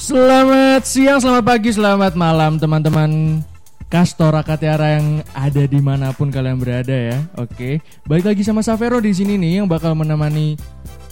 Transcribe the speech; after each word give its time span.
Selamat 0.00 0.88
siang, 0.88 1.20
selamat 1.20 1.44
pagi, 1.44 1.76
selamat 1.76 2.16
malam 2.16 2.56
teman-teman 2.56 3.44
Kastora 3.92 4.40
Katiara 4.40 4.96
yang 4.96 5.20
ada 5.36 5.68
di 5.68 5.76
mana 5.76 6.16
pun 6.16 6.32
kalian 6.32 6.56
berada 6.56 6.96
ya. 6.96 7.20
Oke, 7.36 7.84
balik 8.08 8.32
lagi 8.32 8.40
sama 8.40 8.64
Savero 8.64 8.96
di 8.96 9.12
sini 9.12 9.36
nih 9.36 9.60
yang 9.60 9.68
bakal 9.68 9.92
menemani 9.92 10.56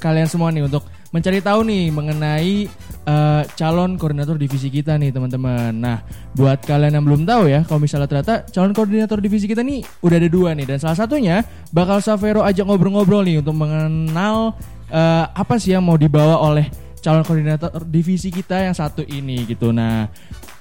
kalian 0.01 0.25
semua 0.25 0.49
nih 0.49 0.65
untuk 0.65 0.89
mencari 1.13 1.45
tahu 1.45 1.69
nih 1.69 1.93
mengenai 1.93 2.65
uh, 3.05 3.45
calon 3.61 4.01
koordinator 4.01 4.41
divisi 4.41 4.73
kita 4.73 4.97
nih 4.97 5.13
teman-teman. 5.13 5.77
Nah, 5.77 6.01
buat 6.33 6.65
kalian 6.65 6.97
yang 6.97 7.05
belum 7.05 7.29
tahu 7.29 7.45
ya, 7.45 7.69
kalau 7.69 7.85
misalnya 7.85 8.09
ternyata 8.09 8.49
calon 8.49 8.73
koordinator 8.73 9.21
divisi 9.21 9.45
kita 9.45 9.61
nih 9.61 9.85
udah 10.01 10.17
ada 10.17 10.33
dua 10.33 10.57
nih 10.57 10.65
dan 10.65 10.81
salah 10.81 10.97
satunya 10.97 11.45
bakal 11.77 12.01
Savero 12.01 12.41
ajak 12.41 12.65
ngobrol-ngobrol 12.65 13.21
nih 13.21 13.45
untuk 13.45 13.53
mengenal 13.53 14.57
uh, 14.89 15.29
apa 15.37 15.61
sih 15.61 15.77
yang 15.77 15.85
mau 15.85 16.01
dibawa 16.01 16.41
oleh 16.41 16.88
calon 17.09 17.25
koordinator 17.25 17.73
divisi 17.83 18.29
kita 18.29 18.61
yang 18.61 18.77
satu 18.77 19.01
ini 19.03 19.49
gitu. 19.49 19.73
Nah, 19.73 20.05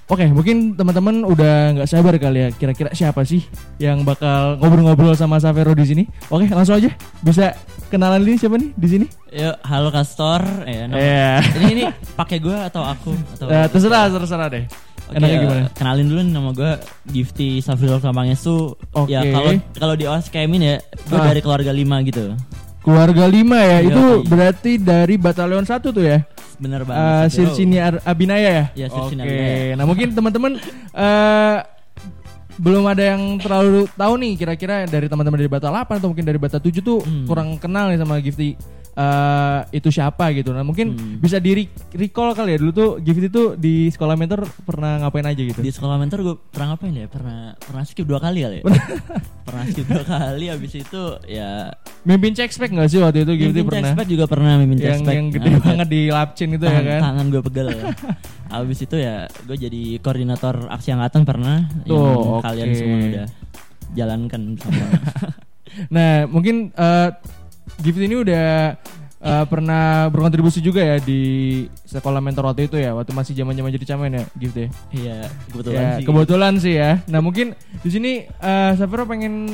oke 0.06 0.24
mungkin 0.28 0.74
teman-teman 0.74 1.28
udah 1.28 1.76
nggak 1.76 1.90
sabar 1.92 2.16
kali 2.16 2.40
ya 2.40 2.50
kira-kira 2.50 2.90
siapa 2.92 3.22
sih 3.22 3.44
yang 3.78 4.02
bakal 4.02 4.56
ngobrol-ngobrol 4.58 5.12
sama 5.12 5.38
Savero 5.38 5.76
di 5.76 5.84
sini. 5.84 6.04
Oke, 6.28 6.48
langsung 6.48 6.80
aja 6.80 6.88
bisa 7.20 7.52
kenalan 7.88 8.24
ini 8.24 8.40
siapa 8.40 8.56
nih 8.56 8.72
di 8.74 8.88
sini? 8.88 9.06
Yuk, 9.30 9.60
halo 9.62 9.92
Kastor. 9.92 10.40
Ya, 10.64 10.88
nama- 10.88 10.96
Iya. 10.96 11.32
Ini 11.54 11.66
ini 11.70 11.84
pakai 12.16 12.40
gue 12.40 12.56
atau 12.56 12.80
aku 12.82 13.12
atau 13.36 13.46
Eh, 13.46 13.68
terserah, 13.68 14.08
terserah 14.08 14.48
deh. 14.48 14.64
Oke, 15.08 15.20
Enaknya 15.20 15.36
eh, 15.36 15.42
gimana? 15.42 15.62
Kenalin 15.72 16.06
dulu 16.06 16.20
nih, 16.22 16.34
nama 16.34 16.50
gue 16.52 16.72
Gifty 17.06 17.60
Safril 17.60 17.96
Kamangesu. 17.98 18.76
Oke. 18.94 19.08
Ya 19.10 19.24
kalau 19.24 19.52
kalau 19.74 19.96
di 19.96 20.04
OS 20.04 20.28
Kemin 20.28 20.60
ya, 20.62 20.76
gue 20.80 21.16
Ah. 21.16 21.28
dari 21.28 21.40
keluarga 21.40 21.72
lima 21.72 22.00
gitu. 22.04 22.36
Keluarga 22.80 23.24
lima 23.26 23.56
ya, 23.58 23.78
Iya, 23.78 23.80
itu 23.86 24.04
berarti 24.24 24.72
dari 24.80 25.16
batalion 25.16 25.64
satu 25.64 25.92
tuh 25.92 26.08
ya? 26.08 26.24
Bener 26.58 26.82
Eh 26.82 26.88
banget. 26.88 27.30
Sirsini 27.32 27.78
Ar- 27.78 28.02
Abinaya 28.02 28.50
ya? 28.50 28.66
Iya, 28.74 28.88
Sirsini 28.88 29.22
Oke. 29.22 29.30
Abinaya. 29.30 29.74
Nah 29.76 29.86
mungkin 29.86 30.08
teman-teman 30.12 30.52
eh 30.92 31.58
belum 32.58 32.84
ada 32.84 33.04
yang 33.08 33.38
terlalu 33.38 33.86
tahu 33.88 34.14
nih 34.18 34.34
kira-kira 34.36 34.76
dari 34.84 35.06
teman-teman 35.06 35.38
dari 35.38 35.46
Bata 35.48 35.70
8 35.70 36.02
atau 36.02 36.10
mungkin 36.10 36.26
dari 36.26 36.38
Bata 36.38 36.58
7 36.58 36.82
tuh 36.82 37.00
Hmm. 37.00 37.30
kurang 37.30 37.54
kenal 37.56 37.88
nih 37.88 38.02
sama 38.02 38.18
Gifty 38.18 38.58
eh 38.98 39.60
itu 39.72 39.88
siapa 39.88 40.34
gitu. 40.34 40.50
Nah 40.50 40.62
mungkin 40.62 40.90
Hmm. 40.90 41.18
bisa 41.18 41.38
di 41.38 41.70
recall 41.94 42.34
kali 42.34 42.50
ya 42.50 42.58
dulu 42.58 42.72
tuh 42.72 42.90
Gifty 42.98 43.28
tuh 43.28 43.54
di 43.54 43.88
sekolah 43.88 44.14
mentor 44.14 44.42
pernah 44.64 44.98
ngapain 45.00 45.22
aja 45.24 45.38
gitu? 45.38 45.60
Di 45.60 45.70
sekolah 45.70 45.96
mentor 45.96 46.20
gue 46.20 46.36
pernah 46.48 46.74
ngapain 46.74 46.92
ya? 46.92 47.06
Pernah 47.06 47.54
pernah 47.56 47.84
skip 47.84 48.04
dua 48.04 48.18
kali 48.18 48.42
kali 48.42 48.58
ya. 48.58 48.64
pernah 49.44 49.64
skip 49.70 49.86
dua 49.86 50.02
kali. 50.02 50.46
Habis 50.48 50.74
itu 50.76 51.02
ya. 51.24 51.70
Mimpin 52.04 52.34
check 52.34 52.50
spek 52.50 52.70
nggak 52.70 52.88
sih 52.88 52.98
waktu 52.98 53.22
itu 53.22 53.34
mimpin 53.54 53.66
pernah? 53.68 53.94
Cekspek 53.94 54.08
juga 54.08 54.26
pernah 54.26 54.52
mimpin 54.56 54.78
Yang 54.78 54.90
Cekspek. 55.00 55.14
yang 55.14 55.28
gede 55.30 55.50
Nah, 55.50 55.60
banget 55.62 55.88
di 55.88 56.02
lapcin 56.08 56.50
itu 56.52 56.66
ya 56.66 56.82
kan? 56.82 57.00
tangan 57.04 57.26
gue 57.28 57.42
pegel 57.44 57.68
Abis 58.58 58.80
itu 58.82 58.96
ya 58.96 59.16
gue 59.44 59.58
jadi 59.60 59.82
koordinator 60.00 60.56
aksi 60.68 60.90
angkatan 60.90 61.22
pernah 61.22 61.70
Tuh, 61.84 61.94
yang 61.94 62.42
kalian 62.42 62.68
oke. 62.68 62.76
semua 62.76 62.98
udah 63.04 63.28
jalankan 63.94 64.42
sama 64.58 64.86
Nah, 65.90 66.26
mungkin 66.26 66.74
eh 66.74 67.10
Gift 67.84 68.00
ini 68.00 68.16
udah 68.24 68.74
eh, 69.18 69.46
pernah 69.50 70.08
berkontribusi 70.08 70.64
juga 70.64 70.82
ya 70.82 70.98
di 71.02 71.20
sekolah 71.84 72.22
mentor 72.22 72.50
waktu 72.54 72.70
itu 72.70 72.78
ya, 72.80 72.94
waktu 72.96 73.12
masih 73.12 73.34
zaman-zaman 73.36 73.70
jadi 73.76 73.86
camen 73.96 74.12
ya, 74.18 74.24
Gift 74.38 74.56
ya. 74.58 74.68
Iya 74.94 75.18
kebetulan 75.52 75.82
Ya, 75.82 75.90
sih 75.98 76.04
kebetulan 76.06 76.54
sih 76.62 76.74
ya. 76.78 76.92
Nah, 77.12 77.20
mungkin 77.20 77.54
di 77.84 77.90
sini 77.90 78.12
eh 78.26 78.72
Safero 78.78 79.04
pengen 79.10 79.52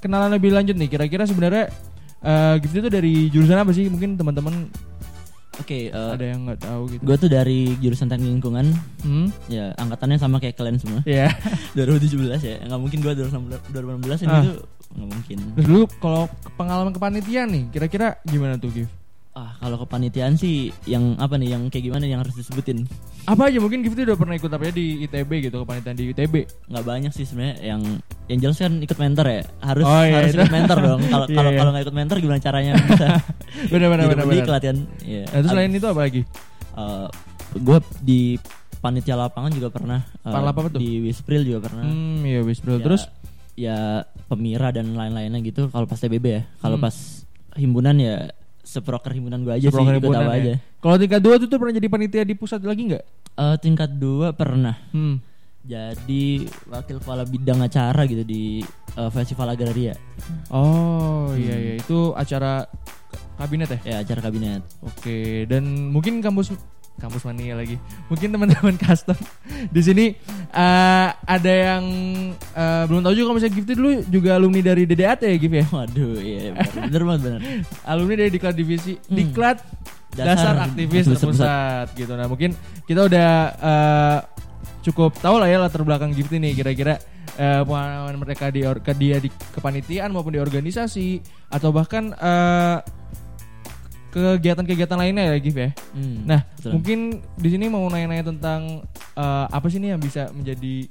kenalan 0.00 0.32
lebih 0.34 0.54
lanjut 0.54 0.74
nih. 0.78 0.88
Kira-kira 0.88 1.26
sebenarnya 1.26 1.68
eh 2.24 2.54
Gift 2.62 2.76
itu 2.78 2.88
dari 2.88 3.28
jurusan 3.28 3.58
apa 3.60 3.70
sih? 3.74 3.86
Mungkin 3.90 4.16
teman-teman 4.16 4.70
Oke 5.56 5.88
eh, 5.88 6.10
ada 6.12 6.24
yang 6.26 6.44
nggak 6.44 6.60
tahu 6.60 6.82
gitu. 6.90 7.02
gue 7.02 7.16
tuh 7.16 7.28
dari 7.28 7.60
jurusan 7.76 8.06
teknik 8.06 8.28
lingkungan 8.30 8.66
Hmm? 9.00 9.32
Ya 9.46 9.72
angkatannya 9.74 10.16
sama 10.16 10.36
kayak 10.36 10.54
kalian 10.54 10.76
semua 10.76 11.00
Ya. 11.08 11.32
2017 11.72 12.12
ya 12.38 12.56
Nggak 12.62 12.78
mungkin 12.78 12.98
gue 13.00 13.12
2016 13.14 13.72
ini 14.20 14.30
Ah. 14.30 14.42
tuh 14.44 14.56
Nggak 14.92 15.08
mungkin 15.10 15.38
Terus 15.54 15.66
dulu 15.66 15.82
kalau 15.96 16.22
pengalaman 16.54 16.90
kepanitiaan 16.90 17.48
nih, 17.48 17.64
kira-kira 17.70 18.06
gimana 18.22 18.56
tuh, 18.56 18.70
Gift? 18.70 18.92
Ah 19.32 19.52
kalau 19.56 19.76
kepanitiaan 19.78 20.34
sih 20.34 20.68
Yang 20.84 21.16
apa 21.16 21.36
nih 21.36 21.48
Yang 21.50 21.62
kayak 21.68 21.84
gimana 21.86 22.04
yang 22.04 22.20
harus 22.20 22.32
disebutin 22.32 22.84
Apa 23.24 23.48
aja 23.48 23.58
mungkin 23.58 23.80
Gift 23.80 23.96
udah 23.96 24.14
pernah 24.14 24.34
ikut 24.34 24.48
apa 24.48 24.62
ya 24.62 24.72
di 24.72 24.86
ITB 25.02 25.30
gitu, 25.42 25.60
kepanitiaan 25.60 25.94
di 25.94 26.04
ITB. 26.10 26.34
nggak 26.66 26.84
banyak 26.84 27.10
sih 27.10 27.24
sebenarnya 27.24 27.56
yang 27.66 27.82
yang 28.26 28.38
jelas 28.40 28.56
kan 28.56 28.72
ikut 28.76 28.94
mentor 28.96 29.26
ya 29.28 29.40
harus 29.60 29.84
Oh, 29.84 30.02
iya, 30.02 30.14
harus 30.18 30.30
itu. 30.30 30.38
ikut 30.38 30.50
mentor 30.52 30.78
dong 30.78 31.00
kalau 31.12 31.26
Iya, 31.26 31.36
kalau 31.36 31.50
iya. 31.50 31.58
kalau 31.58 31.70
nggak 31.70 31.84
ikut 31.84 31.96
mentor 31.96 32.16
gimana 32.18 32.40
caranya 32.40 32.72
bisa 32.76 33.06
Benar 33.72 33.88
benar 33.88 34.04
benar. 34.08 34.26
latihan 34.50 34.78
ya 35.00 35.22
Nah, 35.24 35.38
terus 35.38 35.50
selain 35.50 35.70
itu 35.70 35.86
apa 35.86 36.00
lagi? 36.02 36.22
gue 37.56 37.78
di 38.00 38.20
panitia 38.78 39.16
lapangan 39.16 39.50
juga 39.50 39.68
pernah 39.68 40.00
eh, 40.20 40.28
Panlap 40.28 40.54
apa 40.54 40.68
tuh? 40.68 40.78
di 40.78 41.00
Wispril 41.00 41.42
juga 41.42 41.64
pernah 41.64 41.84
Hmm, 41.84 42.20
iya 42.20 42.40
wis 42.40 42.58
bro. 42.58 42.76
Ya, 42.76 42.82
Terus 42.82 43.02
ya 43.54 43.78
pemira 44.26 44.68
dan 44.68 44.92
lain-lainnya 44.92 45.40
gitu 45.40 45.66
kalau 45.66 45.84
pas 45.84 45.96
TBB 45.96 46.26
ya 46.26 46.42
kalau 46.58 46.76
Hmm. 46.76 46.84
pas 46.84 46.96
himpunan 47.54 47.96
ya 47.96 48.28
seproker 48.60 49.14
himpunan 49.14 49.40
gue 49.40 49.54
aja 49.54 49.64
Seproker 49.64 49.86
sih 49.88 49.96
gue 49.96 50.04
tahu 50.04 50.12
himpunan 50.12 50.26
ya. 50.28 50.36
aja 50.36 50.54
kalau 50.76 50.96
tingkat 50.96 51.20
dua 51.20 51.34
tuh 51.36 51.46
tuh 51.46 51.56
pernah 51.56 51.72
jadi 51.72 51.88
panitia 51.88 52.22
di 52.22 52.34
pusat 52.34 52.60
lagi 52.60 52.82
nggak? 52.84 53.04
Eh, 53.32 53.56
tingkat 53.58 53.90
dua 53.92 54.30
pernah 54.32 54.76
Hmm. 54.90 55.22
Jadi 55.66 56.24
wakil 56.64 56.96
kepala 56.98 57.22
bidang 57.22 57.58
acara 57.58 58.02
gitu 58.04 58.22
di 58.22 58.62
eh, 58.94 59.10
festival 59.10 59.50
agraria 59.50 59.98
Oh 60.48 61.28
Hmm. 61.28 61.36
iya 61.36 61.56
iya 61.56 61.72
itu 61.76 62.12
acara 62.12 62.64
kabinet 63.34 63.68
ya? 63.68 63.78
ya 63.84 63.96
acara 64.00 64.20
kabinet 64.22 64.62
Oke 64.80 65.44
dan 65.44 65.62
mungkin 65.90 66.18
kampus 66.18 66.54
kampus 66.96 67.28
mania 67.28 67.52
lagi. 67.52 67.76
Mungkin 68.08 68.32
teman-teman 68.32 68.72
custom 68.80 69.20
di 69.68 69.82
sini 69.84 70.16
eh, 70.48 71.08
ada 71.12 71.52
yang 71.52 71.84
eh, 72.32 72.82
belum 72.88 73.04
tahu 73.04 73.12
juga 73.12 73.24
kalau 73.26 73.36
misalnya 73.36 73.52
Gifty 73.54 73.72
dulu 73.74 73.90
juga 74.08 74.30
alumni 74.32 74.64
dari 74.64 74.88
DDAT 74.88 75.20
ya 75.20 75.36
Gif 75.36 75.52
ya? 75.52 75.66
Waduh, 75.68 76.16
iya 76.16 76.56
bener, 76.56 77.02
banget 77.04 77.20
bener. 77.20 77.40
Alumni 77.84 78.14
dari 78.16 78.30
Diklat 78.32 78.56
Divisi 78.56 78.96
Hmm. 78.96 79.12
Diklat 79.12 79.60
Dasar 80.08 80.56
Dasar, 80.56 80.72
Aktivis 80.72 81.04
Terpusat 81.04 81.86
gitu. 81.92 82.16
Nah 82.16 82.24
mungkin 82.24 82.56
kita 82.88 83.04
udah 83.04 83.28
eh, 83.52 84.18
cukup 84.86 85.18
tahu 85.18 85.36
lah 85.36 85.50
ya 85.50 85.58
latar 85.58 85.82
belakang 85.82 86.14
Gifty 86.14 86.38
nih 86.38 86.54
kira-kira 86.54 87.02
eh, 87.34 87.62
pengalaman 87.62 88.16
mereka 88.16 88.48
di 88.48 88.62
or- 88.62 88.78
ke 88.78 88.94
dia 88.94 89.18
di 89.18 89.26
kepanitiaan 89.50 90.14
maupun 90.14 90.30
di 90.30 90.40
organisasi 90.40 91.20
atau 91.50 91.74
bahkan 91.74 92.14
eh, 92.14 92.78
kegiatan-kegiatan 94.14 94.96
lainnya 94.96 95.28
ya 95.28 95.36
Gif 95.36 95.56
ya. 95.56 95.70
Hmm, 95.92 96.24
Nah, 96.24 96.40
betul. 96.56 96.72
mungkin 96.72 96.98
di 97.36 97.48
sini 97.52 97.68
mau 97.68 97.84
nanya-nanya 97.84 98.32
tentang 98.32 98.80
eh, 99.12 99.46
apa 99.50 99.66
sih 99.68 99.76
nih 99.76 99.92
yang 99.92 100.00
bisa 100.00 100.32
menjadi 100.32 100.88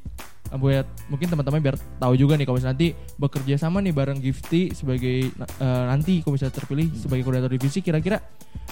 buat 0.55 0.85
mungkin 1.09 1.25
teman-teman 1.25 1.57
biar 1.57 1.75
tahu 1.97 2.13
juga 2.15 2.37
nih 2.37 2.45
kalau 2.45 2.61
misalnya 2.61 2.77
nanti 2.77 2.87
bekerja 3.17 3.55
sama 3.57 3.81
nih 3.81 3.91
bareng 3.91 4.21
Gifty 4.21 4.71
sebagai 4.71 5.33
eh, 5.33 5.83
nanti 5.89 6.21
kalau 6.21 6.37
misalnya 6.37 6.53
terpilih 6.53 6.87
sebagai 6.93 7.25
koordinator 7.25 7.49
divisi 7.49 7.81
kira-kira 7.81 8.21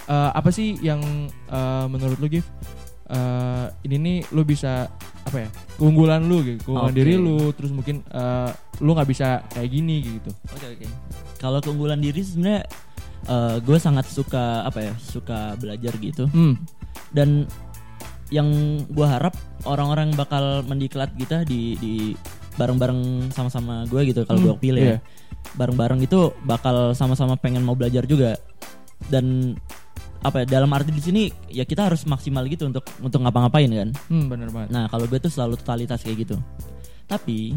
eh, 0.06 0.30
apa 0.30 0.54
sih 0.54 0.78
yang 0.78 1.02
eh, 1.50 1.86
menurut 1.90 2.22
lu 2.22 2.30
Gif 2.30 2.46
eh, 3.08 3.66
ini 3.84 3.96
nih 3.98 4.16
lu 4.32 4.42
bisa 4.42 4.88
apa 5.24 5.36
ya 5.44 5.48
keunggulan 5.76 6.24
lu 6.24 6.44
gitu 6.44 6.68
keunggulan 6.68 6.92
Oke. 6.92 6.98
diri 7.00 7.14
lu 7.16 7.50
terus 7.56 7.72
mungkin 7.72 8.04
eh, 8.06 8.50
lu 8.80 8.90
nggak 8.92 9.08
bisa 9.08 9.40
kayak 9.50 9.70
gini 9.70 9.96
gitu 10.02 10.30
Oke 10.52 10.66
oke. 10.76 10.86
Kalau 11.40 11.58
keunggulan 11.60 12.00
diri 12.00 12.20
sebenarnya 12.24 12.64
gue 13.64 13.78
sangat 13.80 14.04
suka 14.04 14.68
apa 14.68 14.84
ya 14.84 14.92
suka 15.00 15.56
belajar 15.56 15.96
gitu 15.96 16.28
hmm. 16.28 16.60
dan 17.16 17.48
yang 18.28 18.48
gue 18.84 19.06
harap 19.08 19.32
orang-orang 19.64 20.12
bakal 20.12 20.60
mendiklat 20.68 21.08
kita 21.16 21.40
di 21.48 21.72
di 21.80 21.94
bareng-bareng 22.60 23.32
sama-sama 23.32 23.88
gue 23.88 24.12
gitu 24.12 24.28
kalau 24.28 24.40
Hmm, 24.40 24.48
gue 24.52 24.56
pilih 24.60 24.82
iya. 24.84 24.96
ya 24.96 24.98
bareng-bareng 25.56 26.04
itu 26.04 26.36
bakal 26.44 26.92
sama-sama 26.92 27.36
pengen 27.40 27.64
mau 27.64 27.72
belajar 27.72 28.04
juga 28.04 28.36
dan 29.08 29.56
apa 30.24 30.42
ya 30.42 30.58
dalam 30.58 30.72
arti 30.72 30.88
di 30.88 30.98
sini 30.98 31.22
ya 31.52 31.62
kita 31.62 31.84
harus 31.86 32.08
maksimal 32.08 32.48
gitu 32.48 32.64
untuk 32.64 32.82
untuk 32.98 33.20
ngapa-ngapain 33.20 33.68
kan 33.68 33.90
hmm 34.08 34.24
bener 34.26 34.48
banget 34.48 34.72
Nah 34.72 34.88
kalau 34.88 35.04
gue 35.04 35.20
tuh 35.20 35.28
selalu 35.28 35.60
totalitas 35.60 36.00
kayak 36.00 36.24
gitu. 36.24 36.36
Tapi 37.04 37.52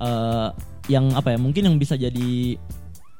eh 0.00 0.48
yang 0.88 1.14
apa 1.14 1.34
ya 1.34 1.38
mungkin 1.38 1.70
yang 1.70 1.76
bisa 1.78 1.94
jadi 1.94 2.58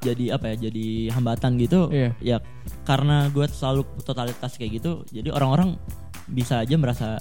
jadi 0.00 0.25
apa 0.35 0.56
ya 0.56 0.70
jadi 0.70 1.12
hambatan 1.12 1.61
gitu 1.61 1.93
Iya. 1.93 2.11
ya 2.19 2.37
karena 2.82 3.29
gue 3.29 3.44
selalu 3.47 3.85
totalitas 4.03 4.56
kayak 4.56 4.81
gitu 4.81 5.05
jadi 5.12 5.29
orang-orang 5.31 5.76
bisa 6.26 6.64
aja 6.64 6.75
merasa 6.81 7.20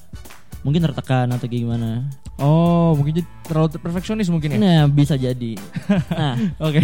mungkin 0.63 0.87
tertekan 0.87 1.27
atau 1.29 1.45
kayak 1.45 1.67
gimana 1.67 2.07
oh 2.39 2.95
mungkin 2.95 3.21
jadi 3.21 3.27
terlalu 3.49 3.67
perfeksionis 3.81 4.29
mungkin 4.29 4.55
ya? 4.55 4.57
Nah 4.59 4.81
bisa 4.87 5.15
jadi. 5.19 5.53
Nah 6.19 6.35
oke. 6.61 6.81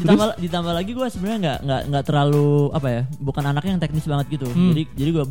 ditambah 0.00 0.40
ditambah 0.40 0.72
lagi 0.72 0.90
gue 0.96 1.06
sebenarnya 1.10 1.38
nggak 1.38 1.58
nggak 1.66 1.82
nggak 1.92 2.04
terlalu 2.06 2.70
apa 2.72 2.88
ya 2.88 3.02
bukan 3.20 3.44
anaknya 3.46 3.70
yang 3.76 3.82
teknis 3.82 4.06
banget 4.08 4.26
gitu. 4.40 4.46
Hmm. 4.48 4.70
jadi 4.72 4.82
jadi 4.96 5.10
gue 5.20 5.24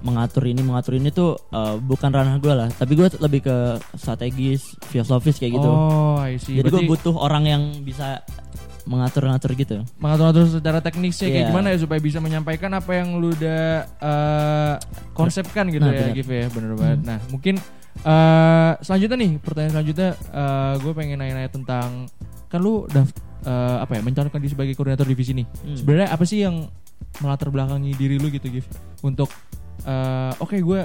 mengatur 0.00 0.42
ini 0.46 0.60
mengatur 0.64 0.94
ini 0.96 1.08
tuh 1.12 1.36
eh, 1.50 1.76
bukan 1.78 2.10
ranah 2.10 2.36
gue 2.40 2.52
lah. 2.52 2.68
Tapi 2.72 2.92
gue 2.96 3.06
lebih 3.20 3.40
ke 3.44 3.56
strategis 3.98 4.74
filosofis 4.88 5.36
kayak 5.38 5.60
gitu. 5.60 5.70
Oh, 5.70 6.18
I 6.20 6.38
see. 6.40 6.58
jadi 6.58 6.68
gue 6.68 6.82
butuh 6.88 7.14
orang 7.14 7.44
yang 7.46 7.62
bisa 7.84 8.22
mengatur-ngatur 8.84 9.52
gitu. 9.54 9.76
mengatur-atur 9.98 10.46
secara 10.50 10.78
teknisnya 10.80 11.28
kayak 11.28 11.40
Iya. 11.40 11.48
gimana 11.52 11.66
ya 11.72 11.78
supaya 11.78 12.00
bisa 12.00 12.18
menyampaikan 12.18 12.70
apa 12.72 12.90
yang 12.94 13.16
lu 13.16 13.32
udah 13.32 13.62
eh, 13.84 14.74
konsepkan 15.12 15.68
gitu 15.68 15.82
Nah, 15.82 15.92
ya. 15.92 16.12
Gif 16.12 16.26
ya 16.26 16.46
bener 16.48 16.72
banget. 16.74 17.00
Nah 17.04 17.18
mungkin 17.28 17.54
eh, 18.00 18.72
selanjutnya 18.80 19.16
nih 19.18 19.32
pertanyaan 19.38 19.72
selanjutnya 19.74 20.10
gue 20.80 20.92
pengen 20.94 21.16
nanya-nanya 21.18 21.50
tentang 21.50 22.08
kan 22.46 22.58
lu 22.58 22.84
udah 22.86 23.04
eh, 23.40 23.76
apa 23.80 23.92
ya 23.96 24.02
mencalonkan 24.02 24.40
diri 24.40 24.52
sebagai 24.52 24.74
koordinator 24.74 25.04
divisi 25.04 25.32
nih. 25.32 25.46
Hmm. 25.46 25.76
Sebenarnya 25.76 26.08
apa 26.10 26.24
sih 26.24 26.38
yang 26.40 26.68
melatar 27.18 27.48
belakangi 27.48 27.96
diri 27.96 28.16
lu 28.16 28.28
gitu 28.28 28.48
Gif 28.48 28.66
untuk 29.00 29.28
eh, 29.84 30.32
oke 30.36 30.56
gue 30.56 30.80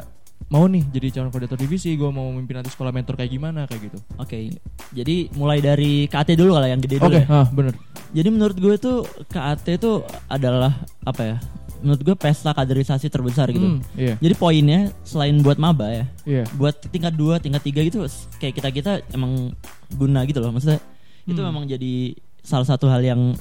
mau 0.45 0.69
nih 0.69 0.85
jadi 0.93 1.07
calon 1.09 1.33
koordinator 1.33 1.57
divisi, 1.57 1.97
gue 1.97 2.05
mau 2.07 2.29
memimpin 2.29 2.61
nanti 2.61 2.69
sekolah 2.69 2.93
mentor 2.93 3.17
kayak 3.17 3.31
gimana 3.31 3.65
kayak 3.65 3.89
gitu. 3.89 3.97
Oke, 4.15 4.53
jadi 4.93 5.15
mulai 5.33 5.57
dari 5.57 6.05
KAT 6.05 6.37
dulu 6.37 6.53
kalau 6.53 6.67
yang 6.69 6.81
gede 6.81 7.01
dulu. 7.01 7.17
Oke, 7.17 7.21
ya. 7.25 7.27
ah 7.33 7.47
bener. 7.49 7.73
Jadi 8.13 8.29
menurut 8.29 8.55
gue 8.55 8.75
tuh 8.77 8.97
KAT 9.27 9.65
itu 9.73 10.05
adalah 10.29 10.71
apa 11.01 11.21
ya? 11.25 11.37
Menurut 11.81 12.01
gue 12.01 12.15
pesta 12.15 12.53
kaderisasi 12.53 13.09
terbesar 13.09 13.49
gitu. 13.51 13.77
Hmm, 13.77 13.81
iya, 13.93 14.17
Jadi 14.17 14.33
poinnya 14.33 14.89
selain 15.01 15.37
buat 15.41 15.57
maba 15.57 15.91
ya, 15.91 16.05
iya. 16.25 16.43
buat 16.55 16.77
tingkat 16.89 17.13
2, 17.13 17.41
tingkat 17.41 17.61
3 17.61 17.87
gitu 17.89 17.99
kayak 18.37 18.53
kita-kita 18.57 18.91
emang 19.13 19.53
guna 19.93 20.25
gitu 20.25 20.39
loh. 20.41 20.53
Maksudnya 20.53 20.77
itu 21.25 21.41
Hmm. 21.41 21.49
memang 21.49 21.65
jadi 21.65 22.13
salah 22.45 22.69
satu 22.69 22.85
hal 22.85 23.01
yang 23.01 23.33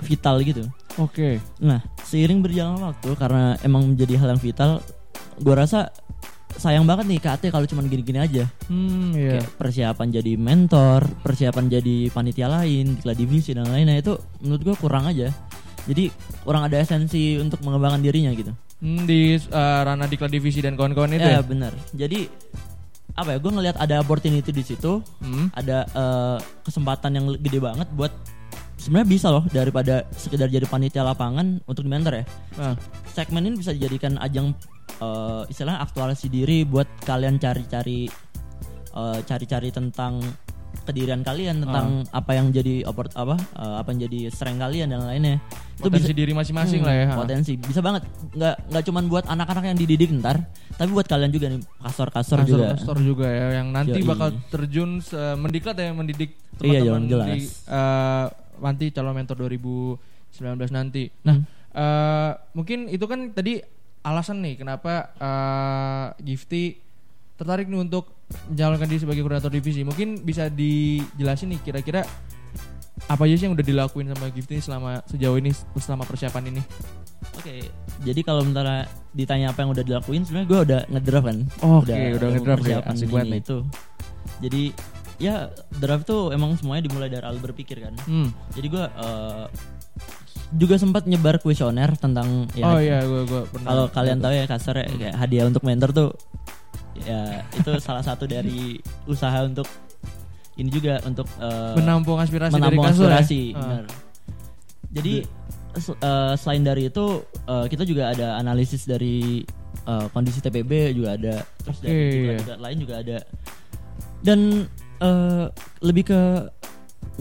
vital 0.00 0.40
gitu. 0.40 0.64
Oke. 0.96 1.36
Nah, 1.60 1.80
seiring 2.02 2.40
berjalan 2.40 2.80
waktu 2.80 3.12
karena 3.16 3.54
emang 3.60 3.92
menjadi 3.94 4.16
hal 4.18 4.28
yang 4.34 4.42
vital, 4.42 4.80
gue 5.40 5.54
rasa 5.56 5.88
sayang 6.60 6.84
banget 6.84 7.06
nih 7.08 7.20
KAT 7.22 7.48
kalau 7.48 7.64
cuman 7.64 7.88
gini-gini 7.88 8.20
aja. 8.20 8.44
Hmm, 8.68 9.14
iya. 9.16 9.40
Kayak 9.40 9.48
persiapan 9.56 10.06
jadi 10.12 10.32
mentor, 10.36 11.00
persiapan 11.24 11.64
jadi 11.72 11.96
panitia 12.12 12.46
lain, 12.50 13.00
diklat 13.00 13.16
divisi 13.16 13.50
dan 13.56 13.70
lainnya 13.70 13.96
itu 13.96 14.18
menurut 14.44 14.62
gue 14.62 14.74
kurang 14.76 15.08
aja. 15.08 15.32
Jadi 15.88 16.12
kurang 16.44 16.68
ada 16.68 16.76
esensi 16.76 17.40
untuk 17.40 17.64
mengembangkan 17.64 18.04
dirinya 18.04 18.30
gitu. 18.36 18.52
Hmm, 18.80 19.04
di 19.08 19.36
uh, 19.36 19.80
ranah 19.84 20.08
diklat 20.08 20.32
divisi 20.32 20.60
dan 20.60 20.76
kawan-kawan 20.76 21.16
itu 21.16 21.28
ya 21.28 21.40
ya? 21.40 21.42
benar. 21.44 21.72
Jadi 21.96 22.28
apa 23.16 23.36
ya? 23.36 23.38
Gue 23.40 23.52
ngelihat 23.56 23.76
ada 23.80 24.00
opportunity 24.04 24.50
di 24.52 24.64
situ, 24.64 25.00
Hmm. 25.20 25.52
ada 25.52 25.84
eh, 25.88 26.38
kesempatan 26.64 27.10
yang 27.16 27.26
gede 27.36 27.58
banget 27.60 27.88
buat 27.92 28.12
sebenarnya 28.80 29.08
bisa 29.12 29.28
loh 29.28 29.44
daripada 29.52 30.08
sekedar 30.16 30.48
jadi 30.48 30.64
panitia 30.64 31.04
lapangan 31.04 31.60
untuk 31.68 31.84
di 31.84 31.90
mentor 31.92 32.16
ya. 32.16 32.24
Nah, 32.56 32.74
segmen 33.12 33.44
ini 33.44 33.60
bisa 33.60 33.76
dijadikan 33.76 34.16
ajang 34.16 34.56
eh, 35.00 35.42
istilahnya 35.46 35.80
aktualisasi 35.80 36.28
diri 36.28 36.62
buat 36.62 36.86
kalian 37.02 37.36
cari-cari 37.36 38.06
eh, 38.90 39.18
cari-cari 39.22 39.68
tentang 39.68 40.20
kedirian 40.80 41.20
kalian 41.20 41.60
tentang 41.60 42.06
apa 42.08 42.30
yang 42.32 42.50
jadi 42.50 42.86
apa 42.86 43.10
eh, 43.34 43.76
apa 43.76 43.88
yang 43.90 44.06
jadi 44.06 44.30
strength 44.30 44.60
kalian 44.60 44.88
dan 44.88 45.02
lainnya 45.02 45.42
potensi 45.76 46.12
diri 46.12 46.30
masing-masing 46.30 46.80
Hmm, 46.80 46.86
lah 46.86 46.94
ya. 46.94 47.06
potensi 47.16 47.52
bisa 47.56 47.80
banget 47.80 48.04
nggak 48.30 48.54
nggak 48.68 48.82
cuman 48.84 49.04
buat 49.06 49.24
anak-anak 49.26 49.64
yang 49.66 49.78
dididik 49.78 50.10
ntar 50.14 50.44
tapi 50.70 50.90
buat 50.90 51.04
kalian 51.04 51.28
juga 51.28 51.46
nih 51.48 51.60
kasor-kasor 51.80 52.38
juga 52.44 52.66
Kastor 52.72 52.98
juga 53.00 53.26
ya 53.26 53.46
yang 53.58 53.72
nanti 53.72 53.98
Yoi. 53.98 54.06
bakal 54.06 54.28
terjun 54.46 55.00
se- 55.00 55.16
mendiklat 55.34 55.74
ya 55.74 55.90
mendidik 55.90 56.36
Iya, 56.60 56.84
teman-teman 56.84 57.02
jelas. 57.08 57.26
di 57.26 57.38
uh, 57.66 58.26
nanti 58.60 58.84
calon 58.90 59.16
mentor 59.16 59.36
2019 59.40 59.96
nanti. 60.70 61.08
Nah, 61.24 61.34
Hmm. 61.34 61.44
uh, 61.72 62.32
mungkin 62.52 62.84
itu 62.86 63.00
kan 63.02 63.32
tadi 63.32 63.64
alasan 64.00 64.40
nih 64.40 64.60
kenapa 64.60 65.12
uh, 65.20 66.06
Gifty 66.20 66.80
tertarik 67.36 67.68
nih 67.68 67.80
untuk 67.80 68.12
mencalonkan 68.52 68.86
diri 68.88 69.00
sebagai 69.00 69.22
koordinator 69.24 69.52
divisi. 69.52 69.80
Mungkin 69.82 70.22
bisa 70.22 70.52
dijelasin 70.52 71.56
nih 71.56 71.60
kira-kira 71.64 72.04
apa 73.08 73.22
aja 73.24 73.34
sih 73.40 73.44
yang 73.48 73.56
udah 73.56 73.64
dilakuin 73.64 74.12
sama 74.12 74.28
Gifty 74.28 74.60
selama 74.60 75.00
sejauh 75.08 75.36
ini 75.40 75.50
selama 75.80 76.04
persiapan 76.04 76.52
ini? 76.52 76.62
Oke, 77.40 77.64
jadi 78.04 78.20
kalau 78.20 78.44
misalnya 78.44 78.84
ditanya 79.16 79.52
apa 79.52 79.64
yang 79.64 79.72
udah 79.72 79.84
dilakuin, 79.84 80.24
sebenarnya 80.24 80.48
gue 80.48 80.60
udah 80.60 80.80
ngedraft 80.92 81.26
kan. 81.28 81.38
Oke, 81.64 81.92
udah 81.92 82.28
untuk 82.28 82.28
ngedraft 82.36 82.60
ya, 82.60 82.80
persiapan 82.80 82.94
asik 82.96 83.08
banget 83.08 83.28
nih. 83.28 83.40
Itu. 83.40 83.58
Jadi 84.40 84.62
ya 85.20 85.34
draft 85.80 86.04
tuh 86.08 86.32
emang 86.32 86.56
semuanya 86.56 86.88
dimulai 86.88 87.08
dari 87.12 87.24
al 87.24 87.36
berpikir 87.40 87.80
kan. 87.80 87.94
Hmm. 88.04 88.28
Jadi 88.56 88.66
gue 88.68 88.84
eh, 88.84 89.44
juga 90.50 90.74
sempat 90.78 91.06
nyebar 91.06 91.38
kuesioner 91.38 91.94
tentang 91.94 92.50
ya. 92.58 92.64
oh 92.66 92.78
iya, 92.82 92.98
gue 93.06 93.22
gue 93.26 93.42
pernah. 93.46 93.68
Kalau 93.70 93.84
kalian 93.90 94.18
tahu 94.18 94.32
ya 94.34 94.44
kasar 94.50 94.74
ya, 94.82 94.86
kayak 94.90 95.14
hadiah 95.14 95.46
untuk 95.46 95.62
mentor 95.62 95.90
tuh 95.94 96.10
ya 97.06 97.46
itu 97.56 97.70
salah 97.80 98.04
satu 98.04 98.28
dari 98.28 98.76
usaha 99.06 99.46
untuk 99.46 99.64
ini 100.58 100.68
juga 100.68 101.00
untuk 101.06 101.24
eh, 101.40 101.74
menampung 101.78 102.18
aspirasi 102.20 102.52
dari 102.58 102.76
menampung 102.76 102.84
kasur 102.90 103.08
ya? 103.08 103.22
aspirasi. 103.22 103.42
Benar. 103.54 103.84
Jadi 104.90 105.14
eh, 105.78 106.34
selain 106.34 106.62
dari 106.66 106.82
itu 106.90 107.06
eh, 107.46 107.66
kita 107.70 107.86
juga 107.86 108.10
ada 108.10 108.36
analisis 108.36 108.84
dari 108.84 109.46
eh, 109.86 110.06
kondisi 110.10 110.42
TPB 110.42 110.98
juga 110.98 111.14
ada, 111.14 111.46
terus 111.62 111.78
dari 111.78 111.94
Oke, 111.94 112.10
juga, 112.10 112.32
iya. 112.34 112.38
juga 112.42 112.54
lain 112.58 112.78
juga 112.82 112.94
ada. 112.98 113.18
Dan 114.20 114.38
eh, 114.98 115.46
lebih 115.80 116.04
ke 116.10 116.20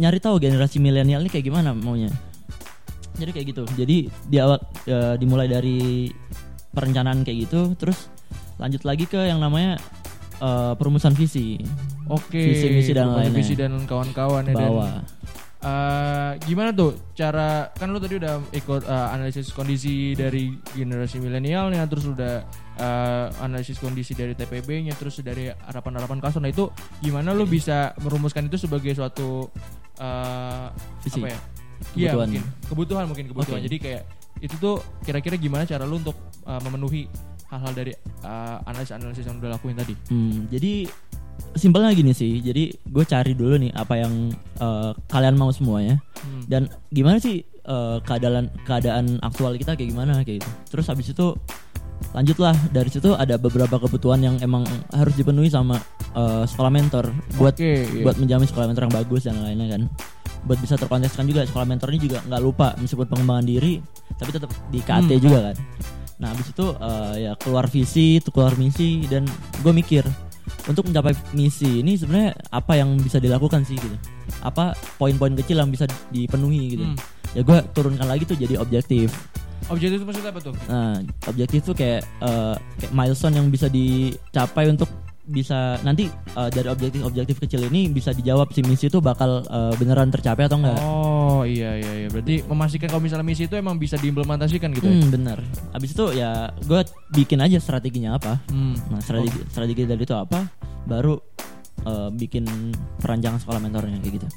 nyari 0.02 0.20
tahu 0.20 0.42
generasi 0.42 0.82
milenial 0.82 1.22
ini 1.24 1.30
kayak 1.32 1.46
gimana 1.46 1.72
maunya. 1.78 2.12
Jadi 3.20 3.32
kayak 3.32 3.48
gitu. 3.52 3.64
Jadi 3.76 3.98
di 4.08 4.38
awal 4.40 4.58
eh, 4.88 5.16
dimulai 5.20 5.46
dari 5.46 6.08
perencanaan 6.70 7.22
kayak 7.22 7.50
gitu, 7.50 7.76
terus 7.76 8.08
lanjut 8.56 8.84
lagi 8.84 9.04
ke 9.04 9.20
yang 9.20 9.38
namanya 9.38 9.76
eh, 10.40 10.74
perumusan 10.74 11.12
visi. 11.14 11.60
Oke. 12.08 12.40
Visi-misi 12.40 12.96
dan 12.96 13.12
Perkembangan 13.12 13.20
lainnya. 13.22 13.38
Visi 13.38 13.54
dan 13.54 13.74
kawan-kawan 13.86 14.44
ya 14.48 14.54
dan 14.56 14.70
Bawa. 14.72 14.88
eh, 15.60 16.32
gimana 16.48 16.72
tuh 16.72 16.96
cara 17.14 17.68
kan 17.76 17.92
lu 17.92 18.00
tadi 18.00 18.16
udah 18.16 18.40
ikut 18.50 18.82
eh, 18.82 19.08
analisis 19.12 19.52
kondisi 19.52 20.16
dari 20.16 20.56
generasi 20.72 21.20
milenial 21.20 21.68
nih 21.68 21.84
terus 21.86 22.08
udah 22.08 22.40
eh, 22.80 23.26
analisis 23.44 23.76
kondisi 23.78 24.16
dari 24.16 24.32
TPB-nya 24.34 24.96
terus 24.96 25.20
dari 25.20 25.52
harapan-harapan 25.52 26.18
kasur. 26.18 26.40
Nah 26.40 26.50
itu 26.50 26.72
gimana 27.00 27.36
lu 27.36 27.44
bisa 27.44 27.92
merumuskan 28.00 28.48
itu 28.48 28.56
sebagai 28.56 28.96
suatu 28.96 29.52
eh, 30.00 30.68
Visi. 31.04 31.20
apa 31.20 31.28
ya? 31.30 31.40
Iya 31.94 32.14
Kebutuhan. 32.14 32.28
mungkin 32.30 32.44
kebutuhan 32.66 33.04
mungkin 33.08 33.26
kebutuhan. 33.28 33.60
Oke. 33.60 33.66
Jadi 33.66 33.78
kayak 33.80 34.04
itu 34.40 34.56
tuh 34.56 34.76
kira-kira 35.02 35.36
gimana 35.36 35.64
cara 35.64 35.84
lu 35.84 35.98
untuk 35.98 36.16
eh, 36.44 36.62
memenuhi 36.62 37.02
hal-hal 37.50 37.72
dari 37.74 37.92
eh, 37.96 38.58
analisis-analisis 38.64 39.26
yang 39.26 39.38
udah 39.38 39.56
lakuin 39.56 39.76
tadi? 39.76 39.94
Hmm, 40.08 40.46
jadi 40.48 40.88
simpelnya 41.56 41.92
gini 41.92 42.12
sih. 42.12 42.40
Jadi 42.40 42.72
gue 42.78 43.04
cari 43.04 43.32
dulu 43.34 43.56
nih 43.58 43.72
apa 43.74 43.96
yang 43.96 44.14
eh, 44.58 44.92
kalian 45.08 45.36
mau 45.36 45.50
semuanya 45.50 45.98
Hmm. 46.20 46.44
dan 46.52 46.62
gimana 46.92 47.16
sih 47.16 47.40
eh, 47.48 47.98
keadaan 48.04 48.52
keadaan 48.64 49.24
aktual 49.24 49.56
kita 49.56 49.74
kayak 49.74 49.90
gimana 49.90 50.20
kayak 50.20 50.44
gitu. 50.44 50.50
Terus 50.70 50.86
habis 50.88 51.08
itu 51.08 51.32
lanjutlah 52.12 52.56
dari 52.72 52.88
situ 52.88 53.12
ada 53.12 53.36
beberapa 53.36 53.76
kebutuhan 53.78 54.20
yang 54.20 54.36
emang 54.40 54.64
harus 54.92 55.16
dipenuhi 55.16 55.48
sama 55.48 55.80
eh, 56.12 56.44
sekolah 56.44 56.68
mentor 56.70 57.12
buat 57.36 57.56
Oke, 57.56 57.88
iya. 57.88 58.04
buat 58.04 58.16
menjamin 58.16 58.48
sekolah 58.48 58.68
mentor 58.68 58.84
yang 58.88 58.96
bagus 58.96 59.22
dan 59.26 59.40
lainnya 59.40 59.68
kan. 59.70 59.82
Buat 60.42 60.60
bisa 60.60 60.76
terkonteskan 60.76 61.26
juga 61.26 61.44
sekolah 61.44 61.66
mentor 61.66 61.92
ini 61.92 62.00
juga 62.02 62.20
nggak 62.24 62.42
lupa 62.42 62.72
meskipun 62.76 63.06
pengembangan 63.06 63.44
diri 63.44 63.84
tapi 64.16 64.30
tetap 64.30 64.50
di 64.68 64.80
KT 64.80 65.10
Hmm. 65.12 65.22
juga 65.22 65.40
kan. 65.52 65.56
Nah 66.18 66.28
habis 66.30 66.48
itu 66.48 66.66
eh, 66.74 67.14
ya 67.22 67.32
keluar 67.36 67.66
visi, 67.66 68.20
keluar 68.22 68.54
misi 68.54 69.04
dan 69.06 69.24
gue 69.60 69.72
mikir 69.72 70.04
untuk 70.66 70.86
mencapai 70.86 71.14
misi 71.32 71.80
ini 71.80 71.96
sebenarnya 71.96 72.36
apa 72.50 72.76
yang 72.76 72.96
bisa 72.98 73.18
dilakukan 73.18 73.64
sih 73.64 73.76
gitu. 73.76 73.96
Apa 74.42 74.72
poin-poin 74.98 75.32
kecil 75.34 75.58
yang 75.58 75.70
bisa 75.70 75.84
dipenuhi 76.10 76.76
gitu. 76.76 76.86
Hmm. 76.86 76.98
Ya 77.32 77.42
gue 77.42 77.58
turunkan 77.72 78.04
lagi 78.04 78.26
tuh 78.26 78.36
jadi 78.36 78.58
objektif. 78.58 79.12
Objektif 79.68 80.02
itu 80.02 80.06
maksudnya 80.08 80.32
apa 80.32 80.42
tuh? 80.42 80.56
Nah 80.68 80.98
objektif 81.26 81.60
tuh 81.64 81.76
kayak 81.76 82.02
eh, 82.02 82.56
kayak 82.80 82.92
milestone 82.92 83.36
yang 83.38 83.48
bisa 83.48 83.68
dicapai 83.68 84.68
untuk 84.68 84.90
bisa 85.30 85.78
nanti 85.86 86.10
eh, 86.10 86.50
dari 86.50 86.68
objektif-objektif 86.68 87.38
kecil 87.46 87.70
ini 87.70 87.94
bisa 87.94 88.12
dijawab 88.12 88.50
si 88.50 88.66
misi 88.66 88.90
itu 88.90 88.98
bakal 89.00 89.46
eh, 89.46 89.74
beneran 89.78 90.10
tercapai 90.10 90.50
atau 90.50 90.58
enggak. 90.58 90.78
Oh 90.82 91.46
iya 91.46 91.78
iya 91.78 91.94
iya 92.06 92.08
berarti 92.10 92.42
memastikan 92.50 92.90
kalau 92.90 93.04
misalnya 93.06 93.24
misi 93.24 93.46
itu 93.46 93.56
emang 93.56 93.78
bisa 93.78 93.96
diimplementasikan 94.02 94.74
gitu 94.74 94.90
ya. 94.90 94.98
Hmm, 94.98 95.10
bener. 95.14 95.38
Abis 95.72 95.94
itu 95.94 96.06
ya 96.18 96.50
gue 96.66 96.82
bikin 97.14 97.40
aja 97.40 97.62
strateginya 97.62 98.18
apa. 98.18 98.42
Hmm. 98.50 98.74
Nah 98.90 99.00
strategi 99.00 99.40
strategi 99.54 99.86
dari 99.86 100.02
itu 100.02 100.18
apa? 100.18 100.42
Baru 100.90 101.16
eh, 101.86 102.10
bikin 102.12 102.44
perancangan 102.98 103.40
sekolah 103.40 103.62
mentornya 103.62 104.02
kayak 104.02 104.14
gitu. 104.20 104.28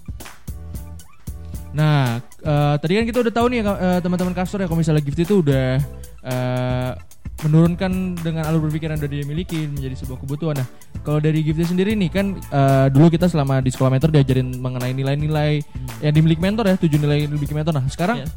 Nah, 1.73 2.21
eh, 2.21 2.75
tadi 2.77 2.93
kan 3.01 3.05
kita 3.09 3.19
udah 3.25 3.33
tahu 3.33 3.47
nih 3.49 3.65
ya 3.65 3.73
eh, 3.73 3.99
teman-teman 4.05 4.37
kasur 4.37 4.61
ya 4.61 4.69
kalau 4.69 4.77
misalnya 4.77 5.01
gift 5.01 5.25
itu 5.25 5.41
udah 5.41 5.81
eh, 6.21 6.93
menurunkan 7.43 8.15
dengan 8.23 8.47
alur 8.47 8.71
berpikir 8.71 8.91
yang 8.91 9.03
udah 9.03 9.11
dia 9.11 9.27
miliki 9.27 9.67
menjadi 9.67 9.99
sebuah 9.99 10.19
kebutuhan. 10.23 10.63
Nah, 10.63 10.69
kalau 11.03 11.19
dari 11.19 11.43
gift 11.43 11.59
sendiri 11.67 11.99
nih 11.99 12.11
kan 12.11 12.39
eh, 12.39 12.87
dulu 12.95 13.11
kita 13.11 13.27
selama 13.27 13.59
di 13.59 13.71
sekolah 13.75 13.91
mentor 13.91 14.15
diajarin 14.15 14.55
mengenai 14.63 14.95
nilai-nilai 14.95 15.59
yang 16.01 16.15
dimiliki 16.15 16.39
mentor 16.39 16.71
ya, 16.71 16.77
tujuh 16.79 16.99
nilai 17.03 17.27
yang 17.27 17.35
dimiliki 17.35 17.55
mentor. 17.55 17.75
Nah, 17.75 17.87
sekarang 17.91 18.23
Iya. 18.23 18.29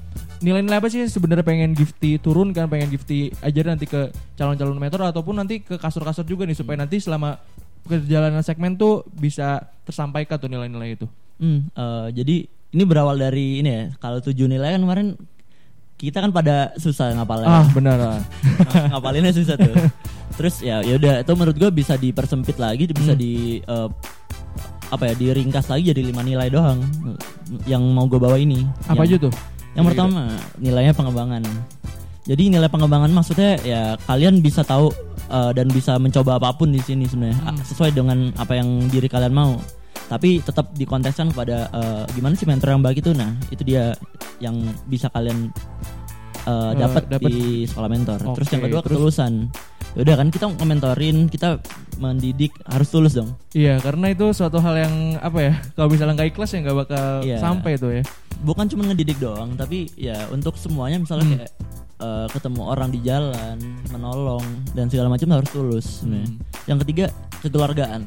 nilai-nilai 0.42 0.78
apa 0.82 0.90
sih 0.90 1.06
sebenarnya 1.06 1.46
pengen 1.46 1.78
Gifty 1.78 2.18
turunkan, 2.18 2.66
pengen 2.66 2.90
Gifty 2.90 3.30
ajarin 3.46 3.78
nanti 3.78 3.86
ke 3.86 4.10
calon-calon 4.36 4.78
mentor 4.82 5.06
ataupun 5.14 5.38
nanti 5.38 5.62
ke 5.62 5.78
kasur-kasur 5.78 6.26
juga 6.26 6.50
nih 6.50 6.58
supaya 6.58 6.82
nanti 6.82 6.98
selama 6.98 7.38
perjalanan 7.86 8.42
segmen 8.42 8.74
tuh 8.74 9.06
bisa 9.14 9.62
tersampaikan 9.86 10.42
tuh 10.42 10.50
nilai-nilai 10.50 10.98
itu. 10.98 11.06
Hmm, 11.38 11.70
eh, 11.70 12.08
jadi 12.12 12.36
ini 12.50 12.84
berawal 12.84 13.16
dari 13.16 13.62
ini 13.62 13.70
ya. 13.70 13.84
Kalau 14.02 14.20
tujuh 14.20 14.50
nilai 14.50 14.76
kan 14.76 14.82
kemarin 14.82 15.08
kita 16.06 16.20
kan 16.20 16.30
pada 16.30 16.72
susah 16.76 17.12
ngapalnya. 17.12 17.48
Ah, 17.48 17.66
benar. 17.70 17.98
ah. 17.98 18.20
Ng- 18.20 18.88
ngapalinnya 18.92 19.32
susah 19.32 19.56
tuh. 19.56 19.74
Terus 20.36 20.60
ya 20.60 20.80
ya 20.80 20.96
udah 20.96 21.22
itu 21.22 21.32
menurut 21.34 21.56
gue 21.56 21.72
bisa 21.72 21.96
dipersempit 21.96 22.56
lagi, 22.56 22.86
bisa 22.88 23.12
Hmm. 23.12 23.20
di 23.20 23.34
eh, 23.60 23.90
apa 24.86 25.04
ya 25.04 25.14
diringkas 25.14 25.66
lagi 25.66 25.90
jadi 25.90 26.02
lima 26.04 26.22
nilai 26.22 26.46
doang 26.48 26.78
yang 27.66 27.82
mau 27.84 28.06
gue 28.06 28.18
bawa 28.18 28.36
ini. 28.36 28.64
Apa 28.86 29.04
aja 29.04 29.16
Yang- 29.16 29.28
tuh? 29.28 29.34
Yang 29.74 29.86
pertama 29.90 30.22
nilainya 30.56 30.94
pengembangan. 30.94 31.42
Jadi 32.26 32.44
nilai 32.50 32.66
pengembangan 32.66 33.12
maksudnya 33.12 33.60
ya 33.62 33.82
kalian 34.04 34.40
bisa 34.40 34.62
tahu 34.62 34.90
eh, 35.28 35.52
dan 35.52 35.68
bisa 35.68 35.96
mencoba 35.96 36.36
apa 36.36 36.54
pun 36.54 36.70
di 36.70 36.80
sini 36.80 37.06
sebenarnya 37.06 37.38
Hmm. 37.40 37.58
Sesuai 37.62 37.92
dengan 37.92 38.30
apa 38.36 38.56
yang 38.56 38.88
diri 38.88 39.06
kalian 39.06 39.32
mau. 39.32 39.56
Tapi 40.06 40.38
tetap 40.38 40.70
dikontekskan 40.72 41.34
kepada 41.34 41.66
eh, 41.68 42.04
gimana 42.14 42.34
sih 42.34 42.46
mentor 42.46 42.72
yang 42.72 42.82
baik 42.82 43.00
itu. 43.00 43.12
Nah 43.12 43.34
itu 43.50 43.64
dia 43.64 43.96
yang 44.38 44.54
bisa 44.86 45.08
kalian 45.10 45.50
eh, 46.46 46.52
Eh, 46.52 46.72
dapat 46.78 47.04
di 47.20 47.36
sekolah 47.66 47.90
mentor. 47.90 48.20
terus 48.32 48.46
Oke, 48.46 48.54
yang 48.54 48.64
kedua 48.64 48.80
terus? 48.80 48.94
ketulusan. 48.94 49.34
Udah 49.96 50.16
kan 50.16 50.28
kita 50.28 50.46
nge-mentorin, 50.52 51.18
kita 51.26 51.58
mendidik 51.96 52.52
harus 52.66 52.88
tulus 52.88 53.14
dong. 53.14 53.32
Iya, 53.52 53.80
karena 53.80 54.12
itu 54.12 54.30
suatu 54.30 54.60
hal 54.60 54.76
yang 54.78 54.94
apa 55.18 55.40
ya? 55.42 55.54
Kalau 55.74 55.88
misalnya 55.88 56.14
nggak 56.16 56.30
ikhlas 56.30 56.50
ya 56.50 56.60
nggak 56.62 56.78
bakal 56.78 57.06
Iya. 57.22 57.38
sampai 57.40 57.74
tuh 57.76 57.92
ya. 57.94 58.04
bukan 58.38 58.68
cuma 58.68 58.84
ngedidik 58.84 59.16
doang 59.18 59.56
tapi 59.56 59.88
ya 59.96 60.28
untuk 60.28 60.54
semuanya 60.56 61.00
misalnya 61.00 61.24
Hmm. 61.26 61.36
kayak 61.40 61.52
eh, 61.98 62.28
ketemu 62.30 62.62
orang 62.68 62.90
di 62.92 63.00
jalan 63.00 63.56
menolong 63.88 64.44
dan 64.74 64.86
segala 64.86 65.08
macam 65.08 65.32
harus 65.32 65.50
tulus. 65.50 65.88
Hmm. 66.04 66.36
yang 66.66 66.76
ketiga 66.78 67.08
kekeluargaan 67.40 68.04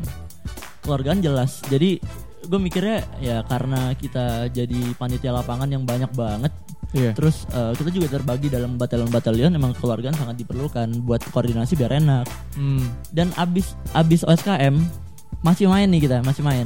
keluargaan 0.81 1.21
jelas 1.21 1.65
jadi 1.67 1.97
gue 2.45 2.61
mikirnya 2.61 3.09
ya 3.19 3.41
karena 3.43 3.93
kita 3.95 4.49
jadi 4.49 4.93
panitia 4.95 5.33
lapangan 5.33 5.65
yang 5.67 5.83
banyak 5.83 6.13
banget 6.13 6.53
Iya. 6.91 7.13
terus 7.13 7.45
eh, 7.49 7.73
kita 7.75 7.91
juga 7.91 8.07
terbagi 8.11 8.49
dalam 8.49 8.75
batalion-batalion 8.75 9.53
emang 9.53 9.73
keluargaan 9.75 10.15
sangat 10.15 10.39
diperlukan 10.39 10.89
buat 11.03 11.21
koordinasi 11.27 11.75
biar 11.75 11.93
enak 11.95 12.25
Hmm. 12.55 12.89
dan 13.11 13.29
abis 13.35 13.77
abis 13.93 14.23
OSKM 14.23 14.81
masih 15.39 15.67
main 15.67 15.85
nih 15.87 16.01
kita 16.03 16.19
masih 16.21 16.41
main 16.41 16.65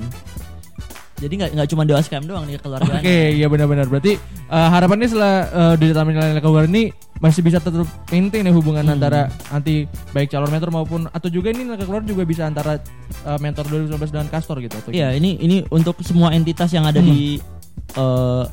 jadi 1.16 1.32
nggak 1.36 1.50
nggak 1.54 1.68
cuma 1.68 1.82
di 1.82 1.92
OSKM 1.92 2.24
doang 2.24 2.42
nih 2.44 2.58
keluargaan 2.58 2.98
Oke, 2.98 3.18
iya 3.32 3.46
benar-benar. 3.46 3.86
Berarti 3.86 4.18
eh, 4.48 4.68
harapannya 4.68 5.06
setelah 5.06 5.34
eh, 5.46 5.74
di 5.76 5.86
dalam 5.88 6.06
nilai 6.08 6.38
keluar 6.38 6.66
ini 6.66 6.90
masih 7.18 7.38
bisa 7.40 7.58
tetap 7.58 7.86
maintain 8.10 8.42
ya 8.42 8.50
hubungan 8.50 8.82
Hmm. 8.82 8.94
antara 8.94 9.30
nanti 9.48 9.86
baik 10.10 10.26
calon 10.28 10.50
mentor 10.50 10.70
maupun 10.70 11.06
atau 11.06 11.28
juga 11.28 11.50
ini 11.50 11.62
nilai 11.62 11.78
keluar 11.80 12.02
juga 12.02 12.22
bisa 12.22 12.42
antara 12.42 12.82
eh, 13.22 13.38
mentor 13.38 13.70
2019 13.70 14.02
dengan 14.08 14.26
kastor 14.28 14.58
gitu 14.58 14.74
Iya, 14.88 15.14
ini 15.14 15.38
ini 15.38 15.62
untuk 15.68 15.94
semua 16.00 16.30
entitas 16.30 16.70
yang 16.70 16.82
ada 16.84 16.98
di 16.98 17.38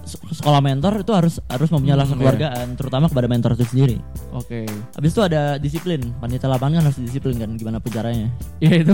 se- 0.03 0.19
sekolah 0.35 0.59
mentor 0.59 0.99
itu 0.99 1.11
harus 1.15 1.39
harus 1.47 1.69
mempunyai 1.69 1.95
Hmm, 1.95 2.03
rasa 2.03 2.13
keluargaan, 2.13 2.67
terutama 2.75 3.07
kepada 3.07 3.27
mentor 3.27 3.51
itu 3.55 3.65
sendiri. 3.65 3.97
Oke. 4.31 4.67
Habis 4.93 5.11
itu 5.15 5.21
ada 5.23 5.55
disiplin, 5.55 6.11
panitia 6.19 6.47
lapangan 6.47 6.79
kan 6.79 6.91
harus 6.91 6.99
disiplin 6.99 7.39
kan, 7.39 7.55
gimana 7.55 7.79
caranya. 7.81 8.27
Iya 8.59 8.83
itu. 8.83 8.93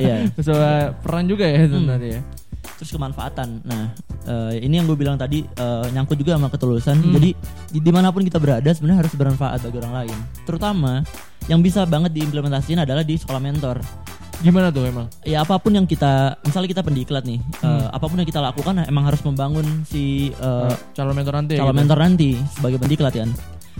Iya. 0.00 0.16
Sesuai 0.40 0.98
peran 1.00 1.24
juga 1.28 1.44
ya 1.44 1.66
itu 1.66 1.76
Hmm. 1.76 1.88
tadi 1.88 2.08
ya. 2.08 2.20
Terus 2.78 2.90
kemanfaatan. 2.90 3.48
Nah, 3.62 3.84
eh, 4.24 4.64
ini 4.64 4.80
yang 4.80 4.86
gue 4.86 4.96
bilang 4.96 5.14
tadi 5.14 5.44
eh, 5.44 5.86
nyangkut 5.92 6.16
juga 6.16 6.34
sama 6.34 6.48
ketulusan. 6.48 6.96
Hmm. 6.96 7.12
Jadi 7.12 7.30
di 7.70 7.78
di 7.78 7.90
mana 7.92 8.08
pun 8.08 8.24
kita 8.24 8.40
berada 8.40 8.70
sebenarnya 8.72 9.04
harus 9.04 9.12
bermanfaat 9.12 9.60
bagi 9.60 9.76
orang 9.76 9.94
lain. 10.02 10.18
Terutama 10.42 11.04
yang 11.46 11.60
bisa 11.60 11.84
banget 11.84 12.10
diimplementasikan 12.12 12.82
adalah 12.82 13.02
di 13.02 13.14
sekolah 13.14 13.38
mentor. 13.38 13.76
Gimana 14.42 14.68
tuh 14.68 14.82
emang? 14.84 15.06
Ya 15.22 15.40
apa 15.40 15.54
pun 15.56 15.70
yang 15.70 15.86
kita, 15.86 16.34
misalnya 16.42 16.68
kita 16.68 16.82
pendiklat 16.82 17.22
nih, 17.22 17.38
eh, 17.38 17.62
Hmm. 17.62 17.86
apa 17.88 18.04
pun 18.04 18.16
yang 18.16 18.26
kita 18.26 18.40
lakukan 18.40 18.82
emang 18.82 19.04
harus 19.04 19.22
membangun 19.22 19.64
si 19.84 20.34
Eh, 20.34 20.74
calon 20.92 21.14
mentor 21.14 21.34
nanti 21.36 21.54
ya 21.54 21.62
calon 21.62 21.70
gitu? 21.70 21.80
mentor 21.80 21.98
nanti 21.98 22.28
sebagai 22.50 22.76
pendiklat 22.76 23.14
kan 23.14 23.30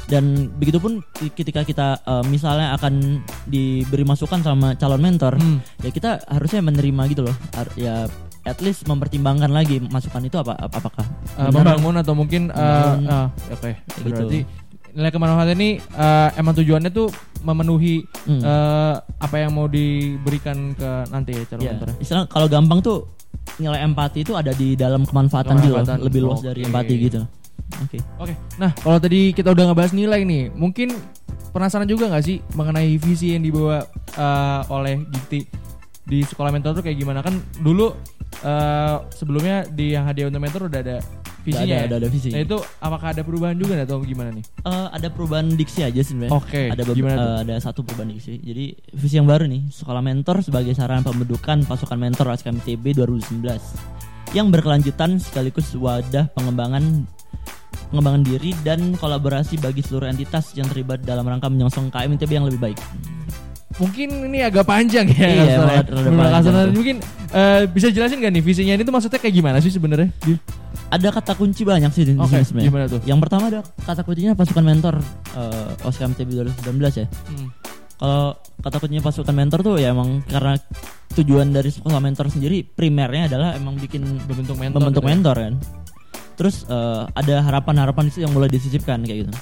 dan 0.04 0.24
begitupun 0.52 1.02
ki- 1.12 1.34
ketika 1.34 1.62
kita 1.62 1.86
eh, 2.00 2.24
misalnya 2.24 2.72
akan 2.72 3.20
diberi 3.44 4.02
masukan 4.02 4.40
sama 4.40 4.72
calon 4.74 4.98
mentor 4.98 5.34
Hmm. 5.34 5.58
ya 5.78 5.90
kita 5.90 6.22
harusnya 6.24 6.62
menerima 6.62 7.02
gitu 7.08 7.22
loh 7.22 7.36
ya 7.74 8.06
at 8.42 8.58
least 8.58 8.86
mempertimbangkan 8.86 9.48
lagi 9.48 9.78
masukan 9.80 10.22
itu 10.22 10.34
apa 10.36 10.54
ap- 10.56 10.72
apakah 10.72 11.06
benar- 11.36 11.50
membangun 11.74 11.94
atau 11.96 12.12
mungkin 12.12 12.42
Membangun. 12.48 13.06
ah, 13.06 13.26
oke 13.48 13.70
Kayak 13.70 14.02
berarti 14.04 14.38
gitu. 14.40 14.50
nilai 14.92 15.10
kemanfaatan 15.10 15.54
ini 15.54 15.70
eh, 15.78 16.28
emang 16.36 16.54
tujuannya 16.54 16.90
tuh 16.90 17.08
memenuhi 17.42 18.06
Hmm. 18.22 18.38
eh, 18.38 18.94
apa 19.18 19.36
yang 19.36 19.50
mau 19.52 19.66
diberikan 19.66 20.72
ke 20.72 20.90
nanti 21.10 21.34
ya 21.34 21.42
calon 21.50 21.62
ya, 21.62 21.70
mentornya 21.74 21.96
istilah 21.98 22.24
kalau 22.30 22.46
gampang 22.46 22.78
tuh 22.78 23.10
nilai 23.58 23.82
empati 23.82 24.22
itu 24.22 24.32
ada 24.32 24.54
di 24.54 24.78
dalam 24.78 25.02
kemanfaatan, 25.02 25.58
gitu 25.58 25.74
Kemanfaatan, 25.74 25.98
lebih 26.06 26.20
luas 26.22 26.40
dari 26.40 26.62
empati 26.62 26.94
gitu. 26.96 27.20
Oke. 27.82 27.98
Oke. 28.22 28.34
Nah 28.56 28.70
kalau 28.78 29.02
tadi 29.02 29.34
kita 29.34 29.50
udah 29.50 29.72
ngebahas 29.72 29.92
nilai 29.92 30.22
nih 30.22 30.52
mungkin 30.54 30.94
penasaran 31.50 31.88
juga 31.88 32.06
nggak 32.08 32.24
sih 32.24 32.38
mengenai 32.54 32.94
visi 32.96 33.34
yang 33.34 33.42
dibawa 33.42 33.82
eh, 34.14 34.60
oleh 34.70 35.02
Gifty 35.10 35.40
di 36.02 36.22
sekolah 36.22 36.54
mentor 36.54 36.78
tuh 36.78 36.84
kayak 36.86 36.98
gimana? 37.00 37.24
Kan 37.24 37.42
dulu 37.58 37.90
eh, 38.44 38.96
sebelumnya 39.10 39.66
di 39.66 39.96
yang 39.96 40.06
hadiah 40.06 40.30
untuk 40.30 40.42
mentor 40.42 40.68
udah 40.70 40.80
ada 40.80 40.96
visinya 41.42 41.66
ada, 41.68 41.76
ya? 41.76 41.86
ada, 41.86 41.96
ada 41.98 42.08
visi 42.08 42.30
Nah 42.30 42.40
itu 42.40 42.56
apakah 42.78 43.08
ada 43.10 43.22
perubahan 43.22 43.54
juga 43.54 43.74
atau 43.78 43.98
gimana 44.00 44.30
nih? 44.30 44.44
Eh, 44.62 44.86
ada 44.90 45.08
perubahan 45.08 45.46
diksi 45.50 45.82
aja 45.82 45.98
sih 45.98 46.12
sebenarnya. 46.12 46.32
Oke, 46.32 46.62
Ada 46.68 46.82
bebe- 46.82 46.96
gimana 46.96 47.14
tuh? 47.14 47.26
eh, 47.26 47.38
ada 47.42 47.54
satu 47.58 47.80
perubahan 47.82 48.10
diksi. 48.10 48.38
Jadi 48.38 48.64
visi 48.92 49.14
yang 49.14 49.26
baru 49.26 49.44
nih, 49.44 49.68
sekolah 49.68 50.00
mentor 50.00 50.40
sebagai 50.40 50.72
sarana 50.72 51.02
pembentukan 51.02 51.62
pasukan 51.62 51.98
mentor 51.98 52.30
SKMTB 52.32 52.96
2019 52.96 53.60
yang 54.32 54.48
berkelanjutan 54.48 55.18
sekaligus 55.18 55.74
wadah 55.74 56.30
pengembangan 56.32 57.04
pengembangan 57.88 58.24
diri 58.24 58.56
dan 58.62 58.96
kolaborasi 58.96 59.60
bagi 59.60 59.80
seluruh 59.80 60.08
entitas 60.08 60.56
yang 60.56 60.64
terlibat 60.64 61.02
dalam 61.02 61.22
rangka 61.22 61.46
menyongsong 61.46 61.90
KMTB 61.90 62.30
yang 62.32 62.46
lebih 62.46 62.62
baik. 62.62 62.78
Mungkin 63.80 64.08
ini 64.28 64.38
agak 64.44 64.68
panjang 64.68 65.08
ya. 65.08 65.28
Iya, 65.28 65.44
ya. 65.56 65.80
tuh. 65.84 66.72
mungkin 66.76 66.96
eh, 67.32 67.64
bisa 67.70 67.88
jelasin 67.88 68.20
gak 68.20 68.32
nih 68.32 68.44
visinya 68.44 68.72
ini 68.76 68.82
tuh 68.84 68.92
maksudnya 68.92 69.16
kayak 69.16 69.34
gimana 69.34 69.58
sih 69.64 69.72
sebenarnya? 69.72 70.12
Ada 70.92 71.08
kata 71.08 71.32
kunci 71.40 71.64
banyak 71.64 71.88
sih 71.88 72.04
di 72.04 72.12
Oke, 72.20 72.36
sini 72.36 72.44
sebenarnya. 72.44 72.68
gimana 72.68 72.84
tuh? 72.88 73.00
Yang 73.08 73.18
pertama 73.24 73.44
ada 73.48 73.60
kata 73.64 74.00
kuncinya 74.04 74.32
pasukan 74.36 74.64
mentor 74.64 74.94
eh, 75.32 75.86
OSKMTB 75.88 76.28
2019 76.68 77.00
ya. 77.00 77.06
Hmm. 77.08 77.48
Kalau 77.96 78.36
kata 78.60 78.76
kuncinya 78.82 79.02
pasukan 79.02 79.34
mentor 79.34 79.58
tuh 79.64 79.74
ya 79.80 79.96
emang 79.96 80.20
karena 80.28 80.58
tujuan 81.12 81.52
dari 81.52 81.68
sekolah 81.68 82.00
mentor 82.00 82.28
sendiri 82.28 82.64
primernya 82.64 83.28
adalah 83.28 83.52
emang 83.52 83.76
bikin 83.76 84.00
Membentuk 84.28 84.56
mentor. 84.56 84.78
membentuk 84.80 85.02
gitu 85.02 85.08
ya? 85.08 85.12
mentor 85.16 85.36
kan. 85.38 85.54
Terus 86.36 86.64
eh, 86.66 87.02
ada 87.08 87.34
harapan-harapan 87.40 88.04
itu 88.08 88.18
yang 88.24 88.32
mulai 88.36 88.52
disisipkan 88.52 89.00
kayak 89.04 89.28
gitu. 89.28 89.32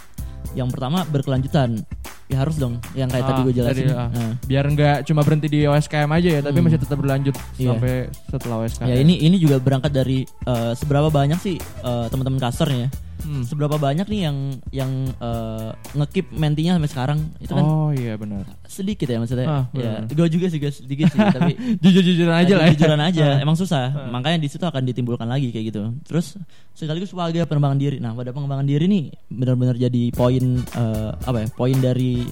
Yang 0.53 0.69
pertama 0.71 0.99
berkelanjutan. 1.05 1.79
Ya 2.27 2.39
harus 2.39 2.55
dong 2.57 2.79
yang 2.93 3.11
kayak 3.11 3.23
Ah, 3.23 3.29
tadi 3.29 3.41
gue 3.43 3.55
jelasin. 3.57 3.75
tadi, 3.83 3.91
ah. 3.91 4.07
Nah, 4.09 4.33
Biar 4.41 4.63
nggak 4.65 5.03
cuma 5.03 5.21
berhenti 5.21 5.47
di 5.47 5.67
OSKM 5.67 6.07
aja 6.09 6.29
ya, 6.31 6.41
tapi 6.41 6.57
Hmm. 6.57 6.65
masih 6.65 6.79
tetap 6.79 6.95
berlanjut 6.97 7.35
Iya. 7.57 7.69
sampai 7.69 7.95
setelah 8.25 8.57
OSKM. 8.61 8.87
ya 8.87 8.97
ini 8.97 9.15
ini 9.19 9.37
juga 9.37 9.59
berangkat 9.59 9.91
dari 9.91 10.23
eh, 10.23 10.73
seberapa 10.73 11.09
banyak 11.09 11.39
sih 11.39 11.59
eh, 11.59 12.07
teman-teman 12.07 12.39
kastor 12.39 12.69
nih 12.69 12.87
ya. 12.87 12.89
Hmm. 13.21 13.43
Seberapa 13.43 13.77
banyak 13.77 14.05
nih 14.05 14.21
yang 14.23 14.37
yang 14.71 14.91
eh, 15.13 15.71
ngekip 15.95 16.33
mentinya 16.33 16.75
sampai 16.75 16.89
sekarang 16.89 17.19
itu 17.37 17.51
kan 17.51 17.63
Oh 17.63 17.91
iya 17.91 18.15
benar. 18.15 18.45
sedikit 18.65 19.05
ya 19.05 19.17
maksudnya. 19.17 19.47
Ah, 19.47 19.65
ya, 19.73 20.03
gue 20.03 20.29
juga 20.29 20.47
sih 20.47 20.57
guys, 20.57 20.79
sedikit 20.79 21.07
sih 21.07 21.19
tapi 21.19 21.53
Jujur-jujuran 21.83 22.35
aja 22.37 22.55
lah. 22.55 22.65
ya. 22.65 22.73
jujuran 22.73 23.01
aja 23.01 23.27
Ah. 23.31 23.39
emang 23.39 23.55
susah 23.55 23.85
Ah. 23.91 24.09
makanya 24.09 24.39
di 24.39 24.49
situ 24.49 24.63
akan 24.63 24.83
ditimbulkan 24.83 25.25
lagi 25.25 25.49
kayak 25.49 25.67
gitu 25.69 25.81
terus 26.03 26.35
sekaligus 26.73 27.11
wadah 27.11 27.45
pengembangan 27.45 27.77
diri 27.77 27.97
nah 27.97 28.11
wadah 28.11 28.31
pengembangan 28.31 28.65
diri 28.65 28.85
nih 28.85 29.05
benar-benar 29.29 29.75
jadi 29.75 30.03
poin 30.11 30.45
eh, 30.59 31.11
apa 31.15 31.39
ya 31.39 31.47
poin 31.51 31.77
dari 31.77 32.25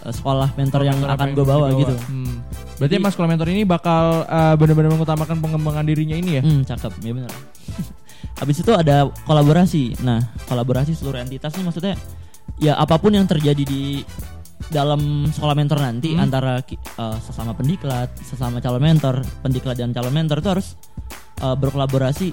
eh, 0.00 0.12
sekolah 0.12 0.54
mentor 0.54 0.82
yang 0.82 0.96
Mentor 0.96 1.14
akan 1.14 1.28
gue 1.30 1.44
bawa 1.44 1.66
dibawa. 1.68 1.80
gitu 1.80 1.94
Hmm. 2.06 2.34
Berarti 2.76 2.92
Jadi- 2.92 3.02
Mas 3.02 3.12
sekolah 3.12 3.28
mentor 3.30 3.48
ini 3.48 3.62
bakal 3.64 4.04
eh, 4.22 4.54
benar-benar 4.54 4.90
mengutamakan 4.90 5.36
pengembangan 5.38 5.84
dirinya 5.84 6.12
ini 6.14 6.30
ya? 6.34 6.42
hmm, 6.42 6.60
cakep 6.64 6.92
ya 7.00 7.12
benar 7.14 7.32
habis 8.36 8.60
itu 8.60 8.72
ada 8.72 9.08
kolaborasi 9.24 10.00
nah 10.00 10.20
kolaborasi 10.44 10.92
seluruh 10.92 11.18
entitas 11.18 11.52
nih 11.54 11.64
maksudnya 11.64 11.94
ya 12.56 12.76
apa 12.76 12.96
pun 12.96 13.12
yang 13.12 13.24
terjadi 13.24 13.62
di 13.62 14.00
dalam 14.66 15.28
sekolah 15.28 15.54
mentor 15.54 15.78
nanti 15.78 16.16
Hmm. 16.16 16.24
antara 16.26 16.58
eh, 16.64 16.76
sesama 17.20 17.52
pendiklat, 17.52 18.08
sesama 18.18 18.58
calon 18.58 18.80
mentor, 18.80 19.20
pendiklat 19.38 19.76
dan 19.76 19.92
calon 19.92 20.10
mentor 20.10 20.40
itu 20.40 20.48
harus 20.48 20.66
eh, 21.38 21.54
berkolaborasi 21.54 22.32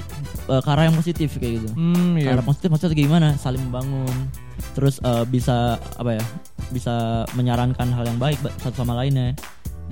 eh, 0.49 0.61
ke 0.63 0.69
arah 0.71 0.87
yang 0.87 0.95
positif 0.95 1.35
kayak 1.35 1.61
gitu. 1.61 1.69
Hmm, 1.75 2.15
Ke 2.15 2.23
iya. 2.23 2.33
arah 2.33 2.41
positif 2.41 2.71
maksudnya 2.71 2.95
gimana? 2.95 3.27
Saling 3.35 3.61
membangun, 3.61 4.31
terus 4.73 5.03
eh, 5.03 5.25
bisa 5.27 5.75
apa 5.77 6.15
ya? 6.15 6.23
Bisa 6.71 6.93
menyarankan 7.35 7.91
hal 7.91 8.07
yang 8.07 8.17
baik 8.17 8.39
ba- 8.39 8.55
satu 8.57 8.81
sama 8.81 8.95
lainnya. 8.95 9.35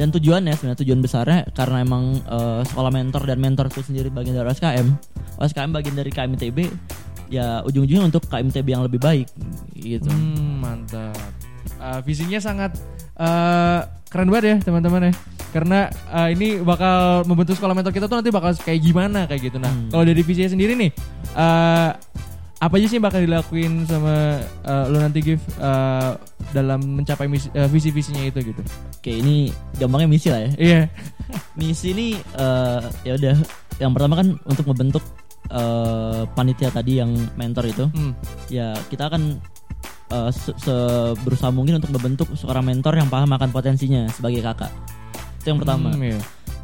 Dan 0.01 0.09
tujuannya 0.09 0.57
sebenarnya 0.57 0.81
tujuan 0.81 0.97
besarnya 0.97 1.39
karena 1.53 1.85
emang 1.85 2.17
eh, 2.17 2.61
sekolah 2.65 2.89
mentor 2.89 3.21
dan 3.29 3.37
mentor 3.37 3.69
itu 3.69 3.85
sendiri 3.85 4.09
bagian 4.09 4.33
dari 4.33 4.49
OSKM. 4.49 4.87
OSKM 5.37 5.69
bagian 5.69 5.93
dari 5.93 6.09
KMTB 6.09 6.57
ya 7.29 7.61
ujung-ujungnya 7.61 8.09
untuk 8.09 8.25
KMTB 8.25 8.65
yang 8.65 8.81
lebih 8.81 8.97
baik 8.97 9.29
gitu. 9.77 10.09
Hmm, 10.09 10.57
mantap. 10.57 11.13
Eh, 11.77 11.99
visinya 12.01 12.41
sangat 12.41 12.73
eh, 13.15 13.79
keren 14.09 14.33
banget 14.33 14.45
ya 14.49 14.55
teman-teman 14.65 15.13
ya. 15.13 15.13
karena 15.51 15.91
uh, 16.07 16.31
ini 16.31 16.63
bakal 16.63 17.27
membentuk 17.27 17.59
sekolah 17.59 17.75
mentor 17.75 17.91
kita 17.91 18.07
tuh 18.07 18.15
nanti 18.15 18.31
bakal 18.31 18.55
kayak 18.55 18.79
gimana 18.79 19.27
kayak 19.27 19.51
gitu. 19.51 19.59
Nah, 19.59 19.67
Hmm. 19.67 19.91
kalau 19.91 20.07
dari 20.07 20.23
visi 20.23 20.47
sendiri 20.47 20.79
nih, 20.79 20.95
uh, 21.35 21.91
apa 22.61 22.77
aja 22.77 22.85
sih 22.85 23.01
yang 23.01 23.09
bakal 23.09 23.25
dilakuin 23.25 23.89
sama 23.89 24.37
uh, 24.69 24.85
lo 24.85 25.01
nanti 25.01 25.33
give 25.33 25.41
uh, 25.57 26.13
dalam 26.53 27.01
mencapai 27.01 27.25
misi, 27.25 27.49
uh, 27.57 27.65
visi-visinya 27.65 28.21
itu 28.21 28.53
gitu? 28.53 28.61
Oke, 29.01 29.17
ini 29.17 29.49
gampangnya 29.81 30.05
misi 30.05 30.29
lah 30.29 30.45
ya. 30.45 30.51
Iya. 30.61 30.81
Misi 31.57 31.95
ini 31.95 32.07
eh, 32.19 32.81
ya 33.07 33.15
udah 33.15 33.35
yang 33.79 33.95
pertama 33.95 34.19
kan 34.19 34.35
untuk 34.45 34.67
membentuk 34.67 35.01
eh, 35.49 36.21
panitia 36.37 36.69
tadi 36.69 37.01
yang 37.01 37.09
mentor 37.33 37.65
itu. 37.65 37.89
Hmm. 37.97 38.13
Ya, 38.51 38.77
kita 38.91 39.09
akan 39.09 39.41
eh, 40.11 40.31
se- 40.35 40.53
se- 40.59 41.15
berusaha 41.25 41.49
mungkin 41.49 41.81
untuk 41.81 41.97
membentuk 41.97 42.27
seorang 42.37 42.67
mentor 42.67 42.99
yang 42.99 43.09
paham 43.09 43.31
akan 43.31 43.49
potensinya 43.49 44.05
sebagai 44.11 44.43
kakak. 44.43 44.69
Itu 45.41 45.55
yang 45.55 45.59
pertama. 45.63 45.97
Hmm, 45.97 46.03
iya. 46.03 46.19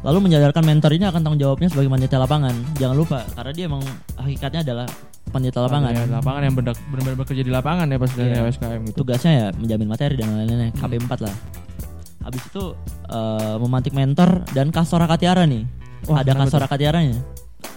Lalu 0.06 0.30
menjadarkan 0.30 0.62
mentor 0.62 0.94
ini 0.94 1.10
akan 1.10 1.20
tanggung 1.26 1.42
jawabnya 1.42 1.68
sebagai 1.72 1.90
panitia 1.90 2.22
lapangan. 2.22 2.54
Jangan 2.78 2.96
lupa 2.96 3.18
karena 3.34 3.52
dia 3.56 3.64
emang 3.66 3.82
hakikatnya 4.14 4.60
adalah 4.62 4.86
panitia 5.28 5.60
lapangan. 5.60 5.90
Ya, 5.90 6.04
lapangan 6.06 6.42
yang 6.42 6.54
benar- 6.54 6.80
benar-benar 6.88 7.16
bekerja 7.18 7.42
di 7.42 7.50
lapangan 7.50 7.86
ya 7.86 7.96
pas 7.96 8.10
dari 8.10 8.30
Iya. 8.30 8.42
USKM 8.44 8.80
gitu. 8.84 8.96
Tugasnya 8.98 9.32
ya 9.32 9.46
menjamin 9.52 9.88
materi 9.88 10.14
dan 10.14 10.28
lain-lainnya. 10.30 10.70
Hmm. 10.70 10.80
KP4 10.80 11.12
lah. 11.20 11.34
Habis 12.20 12.42
itu 12.44 12.64
eh, 13.08 13.56
memantik 13.56 13.92
mentor 13.92 14.44
dan 14.50 14.68
kasora 14.68 15.06
katiara 15.06 15.44
nih. 15.44 15.64
Wah, 16.04 16.20
Ada 16.20 16.36
kasora 16.36 16.66
katiaranya. 16.66 17.16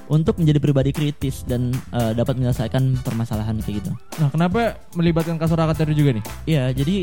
Untuk 0.07 0.35
menjadi 0.35 0.59
pribadi 0.59 0.91
kritis 0.91 1.41
dan 1.41 1.71
eh, 1.89 2.11
dapat 2.11 2.35
menyelesaikan 2.35 2.99
permasalahan 2.99 3.55
kayak 3.59 3.79
gitu. 3.79 3.91
Nah, 4.17 4.27
kenapa 4.27 4.75
melibatkan 4.91 5.39
kasur 5.39 5.55
akateri 5.55 5.93
juga 5.93 6.11
nih? 6.13 6.23
Iya, 6.45 6.63
jadi 6.73 6.95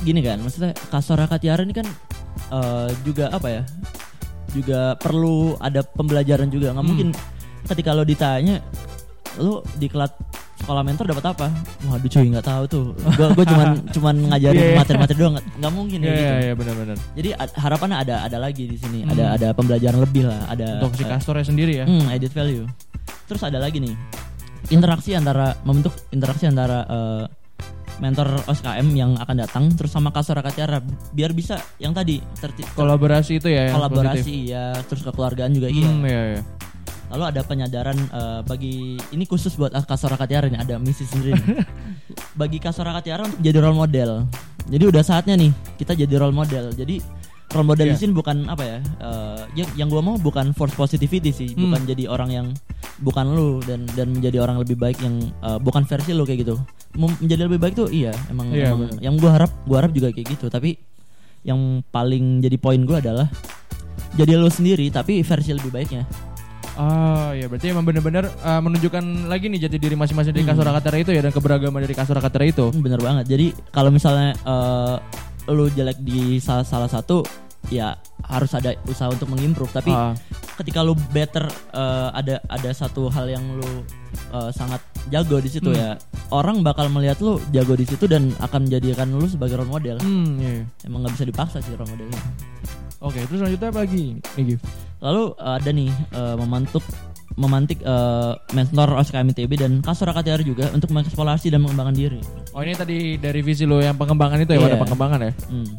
gini 0.00 0.20
kan, 0.20 0.40
maksudnya 0.40 0.72
kasora 0.88 1.24
katiara 1.24 1.62
ini 1.62 1.72
kan 1.72 1.86
eh, 2.50 2.88
juga 3.02 3.30
apa 3.30 3.48
ya? 3.48 3.62
Juga 4.50 4.98
perlu 4.98 5.54
ada 5.56 5.84
pembelajaran 5.84 6.50
juga. 6.50 6.74
Nggak 6.74 6.82
Hmm. 6.82 6.90
mungkin 6.90 7.08
ketika 7.62 7.94
lo 7.94 8.02
ditanya, 8.02 8.58
lu 9.38 9.62
di 9.76 9.86
kelas 9.86 10.10
sekolah 10.56 10.82
mentor 10.82 11.04
dapat 11.06 11.24
apa? 11.30 11.46
Waduh 11.86 12.08
cuy 12.08 12.26
nggak 12.28 12.42
tahu 12.42 12.62
tuh. 12.66 12.84
Gue 13.14 13.26
gue 13.32 13.46
cuman 13.46 13.68
cuman 13.94 14.14
ngajarin 14.28 14.56
Iya, 14.56 14.66
iya. 14.66 14.78
materi-materi 14.78 15.16
doang. 15.16 15.34
Nggak- 15.38 15.72
mungkin 15.72 15.98
Iya, 15.98 16.06
ya 16.06 16.12
gitu. 16.12 16.24
iya, 16.26 16.36
iya, 16.40 16.52
benar-benar. 16.52 16.96
Jadi 17.14 17.28
ad- 17.32 17.56
harapannya 17.56 17.96
ada 17.98 18.14
ada 18.22 18.38
lagi 18.38 18.64
di 18.64 18.76
sini. 18.76 18.98
Hmm. 19.02 19.12
Ada 19.12 19.24
ada 19.36 19.48
pembelajaran 19.52 20.00
lebih 20.00 20.26
lah. 20.26 20.40
Ada 20.46 20.66
Untuk 20.78 20.94
si 20.94 21.04
eh, 21.04 21.08
kastornya 21.08 21.44
sendiri 21.44 21.72
ya. 21.76 21.84
Hmm, 21.84 22.06
added 22.06 22.30
value. 22.30 22.66
Terus 23.24 23.42
ada 23.42 23.56
lagi 23.56 23.78
nih 23.78 23.94
interaksi 24.68 25.16
antara 25.16 25.56
membentuk 25.62 25.96
interaksi 26.10 26.44
antara 26.44 26.84
eh, 26.84 27.24
mentor 27.98 28.44
OSKM 28.46 28.88
yang 28.92 29.12
akan 29.14 29.36
datang 29.38 29.64
terus 29.70 29.90
sama 29.90 30.08
kasora 30.08 30.40
katiara 30.40 30.80
biar 31.10 31.32
bisa 31.32 31.56
yang 31.76 31.92
tadi 31.92 32.16
terti- 32.34 32.64
Kolaborasi 32.70 33.36
itu 33.36 33.48
ya 33.48 33.68
kolaborasi 33.70 34.34
ya 34.46 34.72
terus 34.84 35.00
kekeluargaan 35.02 35.52
juga 35.52 35.68
iya. 35.68 35.84
Hmm, 35.84 36.00
iya, 36.02 36.22
iya. 36.30 36.42
Lalu 37.10 37.24
ada 37.26 37.40
penyadaran 37.42 37.98
eh, 37.98 38.40
bagi 38.42 38.74
ini 39.10 39.24
khusus 39.24 39.52
buat 39.54 39.74
kasora 39.84 40.14
katiara 40.14 40.46
nih 40.46 40.60
ada 40.60 40.74
misi 40.78 41.02
sendiri. 41.02 41.34
nih. 41.34 41.66
bagi 42.40 42.56
kasora 42.56 42.90
katiara 42.92 43.26
untuk 43.26 43.38
jadi 43.38 43.58
role 43.58 43.76
model. 43.76 44.10
Jadi 44.66 44.84
udah 44.86 45.02
saatnya 45.02 45.34
nih 45.34 45.50
kita 45.76 45.92
jadi 45.92 46.14
role 46.16 46.32
model. 46.32 46.70
Jadi 46.70 47.02
role 47.50 47.66
model 47.66 47.82
Iya. 47.84 47.92
di 47.92 47.98
sini 47.98 48.12
bukan 48.12 48.46
apa 48.46 48.62
ya? 48.62 48.78
eh, 48.78 49.40
yang 49.56 49.68
yang 49.76 49.88
gua 49.88 49.98
mau 50.00 50.14
bukan 50.16 50.52
force 50.52 50.72
positivity 50.72 51.30
sih, 51.30 51.50
Hmm. 51.50 51.66
bukan 51.66 51.82
jadi 51.84 52.06
orang 52.06 52.30
yang 52.30 52.46
bukan 53.00 53.26
lu 53.26 53.58
dan 53.60 53.90
dan 53.90 54.12
menjadi 54.12 54.38
orang 54.38 54.62
lebih 54.62 54.76
baik 54.76 55.02
yang 55.02 55.18
eh, 55.18 55.58
bukan 55.58 55.82
versi 55.82 56.12
lu 56.12 56.22
kayak 56.22 56.44
gitu. 56.44 56.54
Mem- 56.92 57.18
menjadi 57.18 57.42
lebih 57.44 57.58
baik 57.58 57.74
tuh 57.74 57.88
iya 57.88 58.14
emang, 58.26 58.50
Iya, 58.50 58.70
emang 58.70 58.86
bener. 58.86 59.02
yang 59.02 59.14
gua 59.16 59.30
harap 59.32 59.50
gua 59.64 59.82
harap 59.82 59.90
juga 59.90 60.10
kayak 60.10 60.30
gitu. 60.30 60.46
Tapi 60.46 60.78
yang 61.42 61.58
paling 61.86 62.38
jadi 62.38 62.54
poin 62.54 62.78
gua 62.84 63.00
adalah 63.00 63.26
jadi 64.12 64.36
lu 64.36 64.46
sendiri 64.46 64.86
tapi 64.88 65.20
versi 65.20 65.50
lebih 65.50 65.70
baiknya. 65.70 66.06
Oh 66.80 67.30
ya 67.30 67.44
berarti 67.44 67.68
emang 67.68 67.84
bener-bener 67.84 68.24
uh, 68.40 68.56
menunjukkan 68.58 69.28
lagi 69.28 69.52
nih 69.52 69.68
jati 69.68 69.76
diri 69.76 69.92
masing-masing 69.92 70.32
dari 70.32 70.42
Hmm. 70.42 70.56
kasur 70.56 70.64
akatera 70.64 70.96
itu 70.96 71.10
ya 71.12 71.20
dan 71.20 71.28
keberagaman 71.28 71.76
dari 71.78 71.92
kasur 71.92 72.16
akatera 72.16 72.44
itu. 72.46 72.72
Hmm, 72.72 72.80
Bener 72.80 72.96
banget. 72.98 73.28
Jadi 73.28 73.46
kalau 73.68 73.92
misalnya 73.92 74.32
eh, 74.34 74.96
lu 75.50 75.68
jelek 75.68 76.00
di 76.00 76.38
salah 76.38 76.64
salah 76.64 76.88
satu, 76.88 77.20
ya 77.68 77.92
harus 78.24 78.54
ada 78.54 78.72
usaha 78.86 79.06
untuk 79.06 79.28
mengimprove. 79.28 79.68
Tapi 79.68 79.90
Ah, 79.90 80.16
ketika 80.56 80.80
lu 80.80 80.96
better 81.12 81.44
eh, 81.70 82.08
ada 82.14 82.40
ada 82.48 82.70
satu 82.72 83.12
hal 83.12 83.28
yang 83.28 83.44
lu 83.52 83.84
eh, 84.30 84.50
sangat 84.50 84.80
jago 85.08 85.36
di 85.36 85.50
situ 85.50 85.68
Hmm. 85.68 85.76
ya, 85.76 85.90
orang 86.30 86.64
bakal 86.64 86.88
melihat 86.88 87.20
lu 87.20 87.36
jago 87.50 87.74
di 87.74 87.84
situ 87.84 88.08
dan 88.08 88.32
akan 88.40 88.64
menjadikan 88.64 89.10
lu 89.10 89.28
sebagai 89.28 89.60
role 89.60 89.68
model. 89.68 90.00
hmm, 90.00 90.28
iya. 90.38 90.64
Emang 90.82 91.04
nggak 91.04 91.12
bisa 91.12 91.28
dipaksa 91.28 91.60
sih 91.60 91.76
role 91.76 91.88
modelnya. 91.88 92.20
Oke, 93.00 93.24
terus 93.24 93.38
selanjutnya 93.40 93.68
apa 93.68 93.80
lagi? 93.80 94.04
Nih. 94.36 94.60
Lalu 95.00 95.22
eh, 95.34 95.54
ada 95.56 95.70
nih 95.70 95.88
eh, 95.90 96.34
memantuk 96.36 96.84
memantik 97.34 97.80
eh, 97.80 98.32
mentor 98.52 98.92
OSKM 98.94 99.32
ITB 99.32 99.52
dan 99.56 99.72
Kasora 99.80 100.12
KTR 100.12 100.42
juga 100.42 100.68
untuk 100.70 100.92
mengeksplorasi 100.92 101.48
dan 101.48 101.64
mengembangkan 101.64 101.96
diri. 101.96 102.20
Oh 102.52 102.60
ini 102.60 102.76
tadi 102.76 103.16
dari 103.16 103.40
visi 103.40 103.64
lo 103.64 103.80
yang 103.80 103.96
pengembangan 103.96 104.36
itu 104.38 104.52
ya, 104.52 104.58
Iya. 104.58 104.64
wadah 104.66 104.78
pengembangan 104.78 105.20
ya? 105.22 105.32
Hmm. 105.48 105.70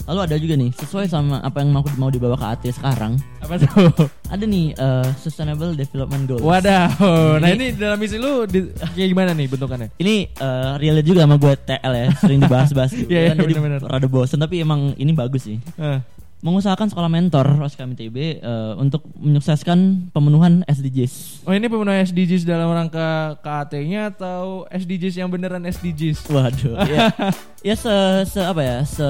Lalu 0.00 0.20
ada 0.24 0.36
juga 0.40 0.54
nih 0.56 0.70
sesuai 0.72 1.06
sama 1.06 1.38
apa 1.38 1.60
yang 1.60 1.70
mau 1.70 1.84
mau 1.94 2.08
dibawa 2.08 2.34
ke 2.34 2.46
AT 2.48 2.64
sekarang. 2.72 3.20
Apa 3.38 3.60
tuh? 3.60 3.68
Ada 4.32 4.42
nih 4.42 4.72
eh, 4.72 5.06
Sustainable 5.20 5.76
Development 5.76 6.24
Goals. 6.24 6.40
Wadah. 6.40 6.88
Nah 7.36 7.48
Ini- 7.52 7.76
dalam 7.76 8.00
visi 8.00 8.16
lu 8.16 8.48
di, 8.48 8.64
kayak 8.72 9.06
gimana 9.06 9.36
nih 9.36 9.46
bentukannya? 9.46 9.88
Ini 10.00 10.14
eh, 10.32 10.72
relate 10.80 11.04
juga 11.04 11.28
sama 11.28 11.36
gue 11.36 11.52
TL 11.60 11.92
ya, 11.92 12.06
sering 12.16 12.40
dibahas-bahas. 12.40 12.90
gitu. 12.96 13.06
Iya, 13.06 13.20
iya, 13.20 13.30
Kan 13.30 13.44
jadi 13.44 13.52
bener-bener. 13.52 13.80
rada 13.84 14.08
bosen 14.08 14.40
tapi 14.40 14.56
emang 14.58 14.96
ini 14.96 15.12
bagus 15.12 15.44
sih. 15.44 15.60
Eh, 15.76 16.00
Mengusahakan 16.40 16.88
sekolah 16.88 17.10
mentor 17.12 17.46
OSKM 17.60 17.92
ITB 17.98 18.16
eh, 18.40 18.72
untuk 18.78 19.04
menyukseskan 19.18 20.08
pemenuhan 20.08 20.64
SDGs. 20.64 21.44
Oh 21.44 21.52
ini 21.52 21.68
pemenuhan 21.68 22.00
SDGs 22.00 22.48
dalam 22.48 22.72
rangka 22.72 23.36
KAT-nya 23.44 24.14
atau 24.14 24.64
SDGs 24.72 25.20
yang 25.20 25.28
beneran 25.28 25.68
SDGs? 25.68 26.32
Waduh, 26.32 26.80
ya, 26.88 27.12
ya 27.68 27.74
se, 27.76 27.92
se 28.24 28.40
apa 28.40 28.62
ya, 28.64 28.78
se 28.88 29.04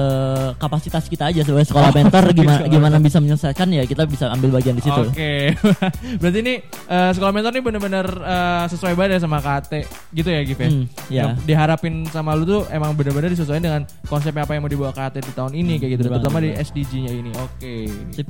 kapasitas 0.59 1.07
kita 1.07 1.31
aja 1.31 1.45
sebagai 1.45 1.71
sekolah 1.71 1.91
Oh, 1.91 1.95
mentor 1.95 2.23
gimana 2.31 2.63
gimana 2.71 2.95
bisa 3.03 3.19
menyelesaikan 3.19 3.67
ya 3.75 3.83
kita 3.83 4.07
bisa 4.07 4.31
ambil 4.31 4.55
bagian 4.55 4.79
di 4.79 4.83
situ. 4.83 5.01
Oke, 5.07 5.51
berarti 6.23 6.39
ini 6.39 6.53
eh, 6.67 7.11
sekolah 7.15 7.31
mentor 7.35 7.51
ini 7.55 7.61
bener-bener 7.63 8.07
eh, 8.07 8.65
sesuai 8.71 8.95
banget 8.95 9.19
ya 9.19 9.19
sama 9.27 9.43
KAT 9.43 9.87
gitu 10.15 10.29
ya 10.31 10.41
Gif 10.43 10.59
ya? 10.59 10.69
Hmm, 10.71 10.85
ya. 11.11 11.23
Yang 11.23 11.31
diharapin 11.47 12.07
sama 12.11 12.35
lu 12.35 12.43
tuh 12.43 12.61
emang 12.71 12.95
bener-bener 12.95 13.31
disesuaikan 13.31 13.63
dengan 13.63 13.81
konsepnya 14.07 14.43
apa 14.47 14.55
yang 14.55 14.63
mau 14.63 14.71
dibawa 14.71 14.91
KAT 14.91 15.19
di 15.19 15.31
tahun 15.31 15.51
ini 15.55 15.79
kayak 15.79 15.91
gitu, 15.95 16.11
terutama 16.11 16.39
di. 16.39 16.51
SDG-nya 16.61 17.11
ini. 17.21 17.31
Oke. 17.37 17.87
Sip. 18.11 18.27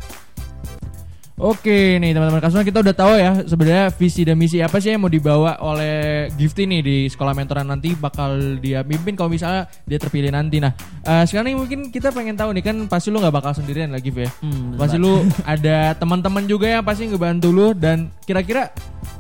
Oke 1.42 1.98
nih 1.98 2.14
teman-teman 2.14 2.38
kasual 2.38 2.62
kita 2.62 2.86
udah 2.86 2.94
tahu 2.94 3.18
ya 3.18 3.42
sebenarnya 3.50 3.90
visi 3.98 4.22
dan 4.22 4.38
misi 4.38 4.62
apa 4.62 4.78
sih 4.78 4.94
yang 4.94 5.02
mau 5.02 5.10
dibawa 5.10 5.58
oleh 5.58 6.30
Gifty 6.38 6.70
nih 6.70 6.86
di 6.86 6.98
sekolah 7.10 7.34
mentoran 7.34 7.66
nanti 7.66 7.98
bakal 7.98 8.62
dia 8.62 8.86
pimpin 8.86 9.18
kalau 9.18 9.34
misalnya 9.34 9.66
dia 9.90 9.98
terpilih 9.98 10.30
nanti. 10.30 10.62
Nah 10.62 10.70
eh, 11.02 11.26
sekarang 11.26 11.50
nih 11.50 11.58
mungkin 11.58 11.80
kita 11.90 12.14
pengen 12.14 12.38
tahu 12.38 12.54
nih 12.54 12.62
kan 12.62 12.78
pasti 12.86 13.10
lu 13.10 13.18
nggak 13.18 13.34
bakal 13.34 13.58
sendirian 13.58 13.90
lagi 13.90 14.14
ya. 14.14 14.30
Hmm, 14.46 14.78
Pasti 14.78 15.02
lu 15.02 15.26
ada 15.42 15.98
teman-teman 15.98 16.46
juga 16.46 16.78
yang 16.78 16.86
pasti 16.86 17.10
ngebantu 17.10 17.50
lu 17.50 17.74
dan 17.74 18.14
kira-kira 18.22 18.70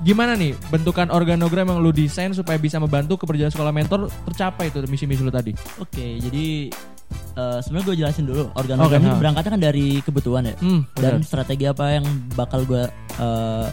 gimana 0.05 0.37
nih 0.37 0.53
bentukan 0.69 1.09
organogram 1.09 1.73
yang 1.73 1.81
lu 1.81 1.89
desain 1.89 2.29
supaya 2.37 2.61
bisa 2.61 2.77
membantu 2.77 3.17
keberjalanan 3.17 3.49
sekolah 3.49 3.73
mentor 3.73 4.13
tercapai 4.29 4.69
itu 4.69 4.77
misi-misi 4.85 5.25
lu 5.25 5.33
tadi. 5.33 5.57
Oke, 5.81 6.21
jadi 6.21 6.69
eh, 7.33 7.59
sebenarnya 7.59 7.85
gue 7.85 7.95
jelasin 7.97 8.25
dulu 8.25 8.43
organogram 8.53 8.87
Oke, 8.93 9.01
ini 9.01 9.09
ha. 9.09 9.19
berangkatnya 9.19 9.51
kan 9.51 9.61
dari 9.61 9.85
kebutuhan 9.99 10.43
ya. 10.45 10.55
Hmm, 10.57 10.81
dan 10.95 11.13
benar. 11.17 11.23
strategi 11.23 11.65
apa 11.65 11.85
yang 11.93 12.05
bakal 12.33 12.63
gue 12.63 12.83
eh, 13.17 13.67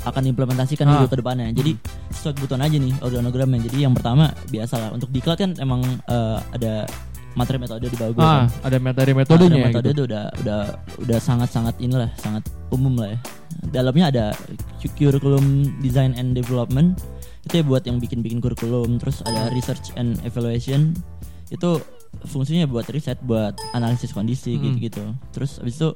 akan 0.00 0.22
implementasikan 0.26 0.86
Ah. 0.86 1.04
ke 1.04 1.12
depannya. 1.14 1.52
Jadi 1.52 1.76
sesuai 2.10 2.32
kebutuhan 2.34 2.62
aja 2.62 2.76
nih 2.76 2.94
organogramnya. 2.98 3.60
Jadi 3.66 3.84
yang 3.84 3.92
pertama 3.92 4.32
biasalah 4.48 4.90
untuk 4.90 5.08
diklat 5.08 5.36
kan 5.38 5.52
emang 5.56 5.80
eh, 5.84 6.38
ada 6.50 6.88
materi 7.30 7.58
metode 7.58 7.84
di 7.84 7.94
bawah 7.94 8.12
gue. 8.12 8.20
Ah, 8.20 8.28
kan. 8.42 8.44
ada 8.64 8.76
materi 8.80 9.12
Nah, 9.12 9.18
metodenya 9.18 9.54
ada 9.54 9.66
metode 9.68 9.86
gitu. 9.86 9.94
itu 9.94 10.02
udah 10.06 10.24
udah 10.40 10.60
udah 10.98 11.18
sangat-sangat 11.18 11.74
inilah 11.78 12.10
sangat 12.16 12.42
umum 12.70 12.96
lah 12.96 13.12
ya. 13.12 13.18
Dalamnya 13.70 14.04
ada 14.08 14.24
cu- 14.80 14.94
curriculum 14.96 15.44
design 15.78 16.16
and 16.16 16.32
development 16.32 16.96
itu 17.40 17.60
ya 17.60 17.64
buat 17.64 17.84
yang 17.84 17.96
bikin-bikin 17.96 18.36
kurikulum, 18.38 18.96
terus 18.96 19.20
ada 19.22 19.48
research 19.50 19.92
and 19.94 20.16
evaluation 20.22 20.92
itu 21.50 21.70
fungsinya 22.24 22.64
buat 22.64 22.86
riset, 22.86 23.18
buat 23.20 23.54
analisis 23.72 24.10
kondisi 24.10 24.54
Hmm. 24.54 24.62
gitu-gitu. 24.70 25.02
Terus 25.30 25.58
abis 25.58 25.76
itu 25.76 25.90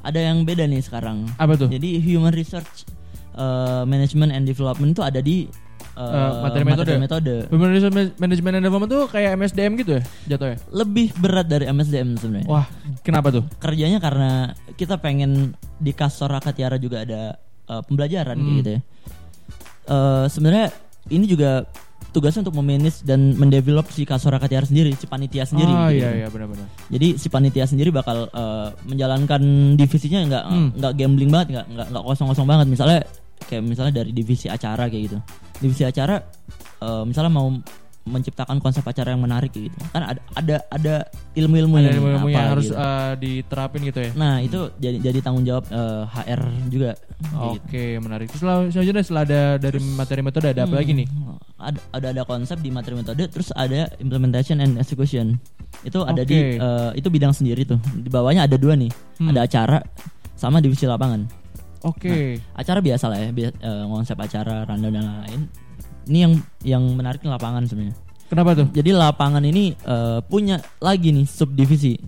ada 0.00 0.18
yang 0.18 0.42
beda 0.42 0.64
nih 0.64 0.80
sekarang. 0.80 1.28
Apa 1.36 1.54
tuh? 1.54 1.68
Jadi 1.68 1.96
human 1.98 2.30
research 2.30 2.84
uh, 3.32 3.82
management 3.82 4.30
and 4.30 4.44
development 4.44 4.92
itu 4.92 5.02
ada 5.02 5.18
di 5.18 5.48
uh, 5.92 6.00
Eh, 6.02 6.32
materi 6.42 6.64
metode. 6.64 6.92
metode. 6.96 7.34
Human 7.48 7.68
Management 8.16 8.54
and 8.54 8.64
Development 8.64 8.90
tuh 8.90 9.04
kayak 9.06 9.36
MSDM 9.36 9.72
gitu 9.76 9.92
ya 9.94 10.02
jatuhnya? 10.26 10.56
Lebih 10.70 11.12
berat 11.14 11.46
dari 11.46 11.64
MSDM 11.66 12.16
sebenarnya. 12.16 12.48
Wah, 12.48 12.64
kenapa 13.00 13.28
tuh? 13.30 13.44
kerjanya 13.58 13.98
karena 13.98 14.30
kita 14.74 14.96
pengen 14.96 15.52
di 15.76 15.92
kasor 15.92 16.32
Akatiara 16.32 16.76
juga 16.76 17.04
ada 17.04 17.36
uh, 17.68 17.80
pembelajaran 17.82 18.36
Hmm. 18.36 18.56
gitu 18.58 18.70
ya. 18.72 18.80
Eh, 19.84 20.26
Sebenarnya 20.28 20.70
ini 21.08 21.26
juga 21.26 21.66
tugasnya 22.10 22.42
untuk 22.42 22.58
memanage 22.58 23.00
dan 23.02 23.32
mendevelop 23.34 23.86
si 23.88 24.02
Kasora 24.02 24.36
KTR 24.36 24.66
sendiri, 24.66 24.90
si 24.92 25.06
panitia 25.06 25.44
sendiri. 25.44 25.68
Ah 25.68 25.88
gitu. 25.88 26.02
iya 26.02 26.10
iya 26.14 26.26
benar-benar. 26.26 26.66
Jadi 26.88 27.08
si 27.14 27.26
panitia 27.26 27.64
sendiri 27.64 27.88
bakal 27.88 28.26
eh, 28.26 28.68
menjalankan 28.84 29.42
divisinya 29.74 30.20
nggak 30.26 30.44
Hmm. 30.44 30.68
nggak 30.74 30.92
gambling 30.94 31.30
banget, 31.30 31.48
nggak 31.52 31.66
nggak 31.70 31.86
nggak 31.88 32.04
kosong-kosong 32.04 32.46
banget. 32.46 32.66
Misalnya 32.66 32.98
kayak 33.42 33.62
misalnya 33.62 33.92
dari 33.94 34.10
divisi 34.10 34.46
acara 34.46 34.86
kayak 34.86 35.02
gitu. 35.06 35.18
Divisi 35.58 35.82
acara 35.82 36.18
eh, 36.78 37.02
misalnya 37.06 37.30
mau 37.30 37.48
menciptakan 38.02 38.58
konsep 38.58 38.82
acara 38.82 39.14
yang 39.14 39.20
menarik 39.20 39.50
gitu. 39.50 39.74
Kan 39.90 40.02
ada 40.02 40.20
ada 40.34 40.56
ada 40.68 40.94
ilmu-ilmu 41.32 41.74
Ada 41.74 41.82
yang, 41.84 41.94
ilmu-ilmu 41.96 42.26
apa 42.26 42.32
yang 42.32 42.48
harus 42.50 42.66
gitu. 42.66 42.76
eh, 42.76 43.12
diterapin 43.16 43.80
gitu 43.84 43.98
ya. 44.00 44.10
Nah, 44.12 44.34
itu 44.38 44.58
jadi 44.76 44.96
jadi 45.00 45.18
tanggung 45.20 45.42
jawab 45.42 45.64
eh, 45.66 46.02
HR 46.08 46.40
juga. 46.68 46.92
gitu. 46.98 47.38
Oke, 47.54 47.84
menarik. 47.96 48.26
Terus 48.28 48.42
selanjutnya 48.68 49.02
setelah 49.02 49.22
ada 49.22 49.40
dari 49.56 49.78
materi 49.78 50.20
metode 50.20 50.46
ada 50.48 50.62
apa 50.62 50.74
lagi 50.74 50.92
nih? 50.92 51.06
Hmm, 51.06 51.38
Ada, 51.56 51.78
ada 51.92 52.06
ada 52.10 52.22
konsep 52.24 52.58
di 52.58 52.68
materi 52.68 52.98
metode, 52.98 53.22
terus 53.26 53.54
ada 53.54 53.86
implementation 53.96 54.58
and 54.58 54.74
execution. 54.76 55.38
Itu 55.80 56.02
ada 56.02 56.22
di 56.22 56.34
Oke. 56.34 56.58
eh, 56.58 56.90
itu 56.96 57.06
bidang 57.06 57.30
sendiri 57.30 57.62
tuh. 57.62 57.78
Di 57.94 58.08
bawahnya 58.08 58.44
ada 58.44 58.58
dua 58.58 58.74
nih. 58.74 58.90
Hmm. 59.16 59.30
Ada 59.30 59.46
acara 59.46 59.78
sama 60.34 60.58
divisi 60.58 60.84
lapangan. 60.84 61.22
Oke. 61.82 62.38
Acara 62.52 62.78
biasa 62.78 63.06
lah 63.06 63.18
ya, 63.18 63.30
bi- 63.30 63.46
eh, 63.48 63.84
konsep 63.86 64.14
acara, 64.16 64.62
rundown 64.62 64.90
dan 64.92 65.02
lain-lain. 65.04 65.40
Ini 66.06 66.18
yang 66.20 66.32
yang 66.62 66.82
menarik 66.92 67.22
lapangan 67.22 67.64
sebenarnya. 67.64 67.94
Kenapa 68.26 68.56
tuh? 68.56 68.66
Jadi 68.70 68.90
lapangan 68.90 69.42
ini 69.42 69.76
eh, 69.76 70.18
punya 70.22 70.56
lagi 70.78 71.12
nih 71.12 71.24
subdivisi. 71.24 72.00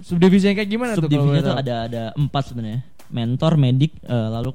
Subdivisi 0.00 0.46
yang 0.46 0.56
kayak 0.56 0.70
gimana 0.70 0.90
tuh? 0.92 1.02
kalau 1.02 1.10
Subdivisinya 1.10 1.42
tuh 1.42 1.56
ada 1.56 1.74
ada 1.86 2.02
empat 2.14 2.42
sebenarnya. 2.48 2.80
Mentor, 3.08 3.52
medik, 3.54 3.92
eh, 4.02 4.28
lalu 4.30 4.50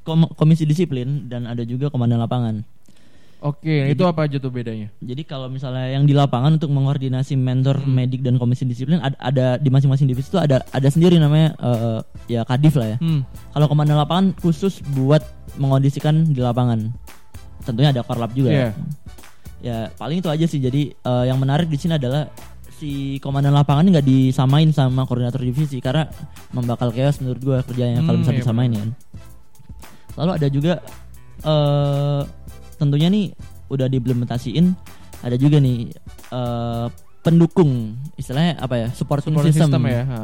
kom- 0.00 0.30
komisi 0.32 0.64
disiplin 0.64 1.26
dan 1.26 1.44
ada 1.44 1.60
juga 1.62 1.86
komandan 1.88 2.18
lapangan. 2.18 2.62
Oke, 3.38 3.70
itu 3.86 4.02
apa 4.02 4.26
aja 4.26 4.42
tuh 4.42 4.50
bedanya? 4.50 4.90
Jadi 4.98 5.22
kalau 5.22 5.46
misalnya 5.46 5.86
yang 5.86 6.02
di 6.02 6.10
lapangan 6.10 6.58
untuk 6.58 6.74
mengkoordinasi 6.74 7.38
mentor, 7.38 7.78
Hmm. 7.78 7.94
medik 7.94 8.18
dan 8.18 8.34
komisi 8.34 8.66
disiplin 8.66 8.98
ada, 8.98 9.14
ada 9.16 9.46
di 9.54 9.70
masing-masing 9.70 10.10
divisi 10.10 10.26
itu 10.28 10.42
ada 10.42 10.66
ada 10.68 10.88
sendiri 10.90 11.22
namanya 11.22 11.54
eh, 11.54 11.98
ya 12.26 12.42
kadif 12.42 12.74
lah 12.74 12.94
ya. 12.94 12.98
Hmm. 12.98 13.22
Kalau 13.54 13.66
komandan 13.66 13.94
lapangan 13.94 14.34
khusus 14.34 14.82
buat 14.90 15.22
mengondisikan 15.54 16.26
di 16.26 16.42
lapangan. 16.42 16.90
Tentunya 17.68 17.92
ada 17.92 18.00
korlap 18.00 18.32
juga. 18.32 18.48
Iya. 18.48 18.68
Ya 19.60 19.78
paling 19.94 20.18
itu 20.18 20.28
aja 20.28 20.46
sih. 20.48 20.56
Jadi 20.56 20.96
eh, 20.96 21.24
yang 21.28 21.36
menarik 21.36 21.68
di 21.68 21.76
sini 21.76 21.94
adalah 21.94 22.24
si 22.72 23.18
komandan 23.18 23.52
lapangan 23.52 23.84
nggak 23.84 24.06
disamain 24.06 24.70
sama 24.70 25.04
koordinator 25.04 25.42
divisi 25.42 25.82
karena 25.82 26.06
membakal 26.50 26.88
chaos 26.88 27.18
menurut 27.18 27.42
gua 27.42 27.58
kerjanya 27.60 28.00
kalau 28.00 28.16
Hmm, 28.16 28.24
bisa 28.24 28.32
iya 28.32 28.38
disamain 28.40 28.70
kan. 28.72 28.88
Lalu 30.16 30.30
ada 30.32 30.48
juga 30.48 30.72
eh 31.38 32.22
tentunya 32.74 33.06
nih 33.06 33.34
udah 33.68 33.86
diimplementasiin 33.86 34.66
ada 35.20 35.34
juga 35.34 35.58
nih 35.58 35.90
eh 36.30 36.86
pendukung 37.18 37.98
istilahnya 38.14 38.56
apa 38.56 38.74
ya 38.78 38.88
supporting, 38.90 39.34
Supporting 39.34 39.52
system, 39.52 39.70
system 39.74 39.82
ya. 39.84 40.02
ha. 40.06 40.20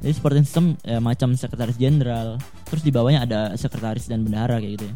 jadi 0.00 0.12
supporting 0.14 0.44
system 0.46 0.64
ya, 0.80 0.98
macam 0.98 1.34
sekretaris 1.34 1.76
jenderal 1.76 2.38
terus 2.64 2.80
di 2.80 2.88
bawahnya 2.88 3.26
ada 3.26 3.40
sekretaris 3.52 4.06
dan 4.06 4.22
bendahara 4.22 4.56
kayak 4.56 4.78
gitu 4.78 4.84
ya 4.88 4.94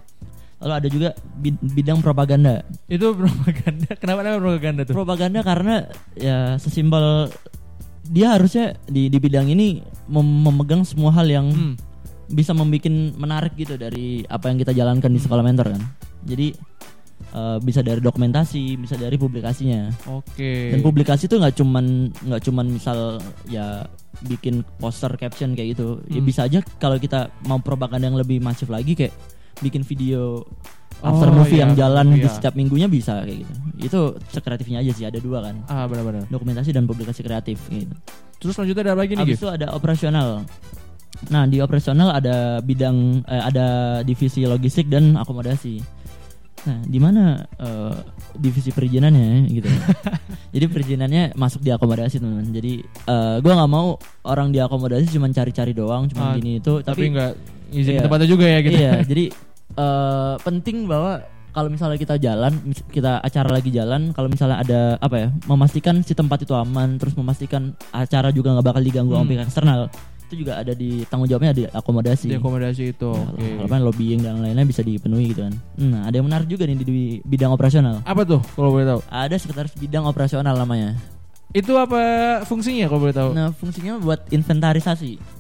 lalu 0.59 0.73
ada 0.75 0.88
juga 0.88 1.09
bid- 1.37 1.61
bidang 1.71 2.01
propaganda 2.01 2.64
Itu 2.87 3.12
propaganda. 3.12 3.92
Kenapa 4.01 4.21
namanya 4.21 4.40
propaganda 4.40 4.81
tuh? 4.83 4.95
propaganda 4.95 5.40
karena 5.40 5.75
ya 6.14 6.57
sesimpel 6.57 7.29
dia 8.05 8.33
harusnya 8.33 8.79
di 8.85 9.07
di 9.07 9.19
bidang 9.19 9.47
ini 9.47 9.81
mem- 10.07 10.40
memegang 10.42 10.83
semua 10.83 11.11
hal 11.12 11.27
yang 11.27 11.49
Hmm. 11.49 11.75
bisa 12.27 12.51
membuat 12.51 12.88
menarik 13.14 13.55
gitu 13.55 13.75
dari 13.75 14.25
apa 14.25 14.47
yang 14.47 14.57
kita 14.57 14.73
jalankan 14.73 15.09
di 15.09 15.19
sekolah 15.19 15.42
mentor 15.42 15.71
kan. 15.71 15.83
Jadi 16.23 16.55
eh, 17.29 17.59
bisa 17.61 17.81
dari 17.81 17.99
dokumentasi, 17.99 18.77
bisa 18.77 18.95
dari 18.95 19.14
publikasinya. 19.14 19.92
Oke. 20.11 20.71
Dan 20.71 20.81
publikasi 20.81 21.27
itu 21.27 21.37
nggak 21.37 21.55
cuman 21.55 21.85
nggak 22.11 22.42
cuman 22.42 22.66
misal 22.66 22.99
ya 23.47 23.85
bikin 24.23 24.64
poster 24.75 25.12
caption 25.14 25.53
kayak 25.53 25.75
gitu. 25.75 26.01
Ya 26.07 26.19
Hmm. 26.19 26.25
bisa 26.25 26.40
aja 26.42 26.59
kalau 26.77 26.97
kita 26.97 27.29
mau 27.45 27.59
propaganda 27.59 28.07
yang 28.07 28.16
lebih 28.16 28.38
masif 28.38 28.66
lagi 28.66 28.95
kayak 28.95 29.12
bikin 29.61 29.83
video 29.83 30.45
after 31.01 31.29
Oh, 31.29 31.35
movie 31.35 31.61
iya, 31.61 31.69
yang 31.69 31.73
jalan 31.77 32.16
di 32.16 32.25
iya. 32.25 32.33
setiap 32.33 32.57
minggunya 32.57 32.88
bisa 32.88 33.21
kayak 33.21 33.45
gitu. 33.45 33.53
Itu 33.77 34.01
sekreatifnya 34.33 34.81
aja 34.81 34.92
sih 34.92 35.05
ada 35.05 35.21
dua 35.21 35.45
kan. 35.45 35.61
Ah, 35.69 35.85
benar-benar. 35.85 36.25
Dokumentasi 36.27 36.73
dan 36.73 36.88
publikasi 36.88 37.21
kreatif 37.21 37.61
gitu. 37.69 37.92
Terus 38.40 38.53
selanjutnya 38.57 38.83
ada 38.88 38.92
apa 38.97 39.01
lagi 39.05 39.12
nih, 39.12 39.23
Habis 39.25 39.37
Gif? 39.37 39.40
itu 39.45 39.49
ada 39.49 39.66
operasional. 39.73 40.29
Nah, 41.29 41.45
di 41.49 41.61
operasional 41.61 42.12
ada 42.12 42.61
bidang 42.61 43.25
eh, 43.25 43.42
ada 43.42 43.66
divisi 44.03 44.45
logistik 44.45 44.88
dan 44.88 45.16
akomodasi. 45.16 45.81
Nah, 46.66 46.83
di 46.83 46.99
mana 46.99 47.40
eh, 47.61 47.97
divisi 48.37 48.73
perizinannya 48.73 49.49
gitu. 49.49 49.69
Jadi 50.57 50.64
perizinannya 50.66 51.23
masuk 51.33 51.61
di 51.61 51.73
akomodasi, 51.73 52.21
teman-teman. 52.21 52.53
Jadi 52.53 52.73
eh, 52.85 53.37
gua 53.40 53.53
nggak 53.55 53.71
mau 53.71 53.97
orang 54.25 54.49
di 54.53 54.61
akomodasi 54.61 55.12
cuma 55.12 55.29
cari-cari 55.29 55.73
doang, 55.73 56.09
cuma 56.09 56.33
Ah, 56.33 56.37
gini 56.37 56.61
itu, 56.61 56.81
Tapi 56.81 57.05
nggak 57.12 57.33
izin 57.68 57.92
Iya. 57.96 58.02
tempatnya 58.05 58.29
juga 58.29 58.44
ya 58.44 58.59
gitu. 58.61 58.76
Iya, 58.76 58.92
jadi 59.02 59.24
eh, 59.72 60.35
penting 60.40 60.87
bahwa 60.87 61.20
kalau 61.50 61.68
misalnya 61.68 61.96
kita 61.96 62.16
jalan, 62.16 62.52
kita 62.87 63.16
acara 63.18 63.48
lagi 63.48 63.72
jalan, 63.72 64.12
kalau 64.12 64.29
misalnya 64.29 64.61
ada 64.61 64.81
apa 64.98 65.16
ya, 65.16 65.29
memastikan 65.46 66.00
si 66.00 66.12
tempat 66.12 66.44
itu 66.44 66.52
aman, 66.52 66.96
terus 66.96 67.12
memastikan 67.12 67.72
acara 67.90 68.29
juga 68.29 68.52
nggak 68.52 68.66
bakal 68.66 68.83
diganggu 68.83 69.11
Hmm. 69.11 69.24
sama 69.24 69.31
pihak 69.31 69.44
eksternal, 69.48 69.81
itu 70.22 70.35
juga 70.37 70.61
ada 70.61 70.72
di 70.72 71.00
tanggung 71.07 71.24
jawabnya 71.24 71.52
di 71.52 71.64
akomodasi. 71.64 72.29
Di 72.29 72.37
akomodasi 72.37 72.92
itu. 72.92 73.09
Ya, 73.09 73.24
Oke. 73.33 73.48
Kalau 73.57 73.70
kan 73.70 73.81
lobbying 73.81 74.20
dan 74.20 74.37
lain-lain 74.38 74.68
bisa 74.68 74.83
dipenuhi 74.83 75.33
gitu 75.33 75.48
kan. 75.48 75.55
Nah, 75.79 76.02
ada 76.05 76.14
yang 76.14 76.29
menarik 76.29 76.44
juga 76.44 76.68
nih 76.68 76.76
di, 76.76 76.85
di 76.85 76.96
bidang 77.22 77.48
operasional. 77.50 78.05
Apa 78.05 78.22
tuh 78.22 78.44
kalau 78.52 78.68
boleh 78.70 78.85
tahu? 78.85 79.00
Ada 79.09 79.40
sekretaris 79.40 79.72
bidang 79.74 80.05
operasional 80.05 80.52
namanya. 80.52 80.92
Itu 81.50 81.72
apa 81.74 81.96
fungsinya 82.44 82.85
kalau 82.85 83.00
boleh 83.00 83.16
tahu? 83.16 83.31
Nah, 83.33 83.48
fungsinya 83.50 83.96
buat 83.96 84.29
inventarisasi. 84.29 85.36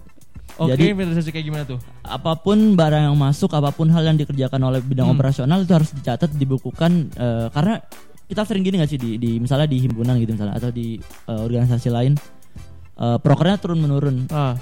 Oke, 0.56 0.72
jadi- 0.72 0.92
inventarisasi 0.92 1.30
kayak 1.30 1.44
gimana 1.44 1.64
tuh? 1.64 1.78
apa 2.00 2.32
pun 2.36 2.56
barang 2.72 3.02
yang 3.06 3.16
masuk, 3.16 3.52
apa 3.52 3.68
pun 3.70 3.88
hal 3.88 4.02
yang 4.02 4.16
dikerjakan 4.16 4.60
oleh 4.62 4.80
bidang 4.80 5.06
Hmm. 5.06 5.14
operasional 5.14 5.60
itu 5.60 5.72
harus 5.72 5.92
dicatat, 5.92 6.32
dibukukan 6.32 7.12
eh, 7.12 7.46
karena 7.50 7.80
kita 8.24 8.42
sering 8.42 8.64
gini 8.64 8.80
nggak 8.80 8.90
sih 8.90 8.96
di, 8.96 9.10
di 9.16 9.36
misalnya 9.36 9.66
di 9.66 9.78
himpunan 9.78 10.16
gitu 10.16 10.32
misalnya 10.32 10.56
atau 10.56 10.70
di 10.70 10.96
eh, 10.98 11.40
organisasi 11.42 11.88
lain 11.88 12.16
eh, 12.96 13.18
prokernya 13.20 13.56
turun 13.56 13.78
menurun, 13.78 14.16
Ah, 14.32 14.56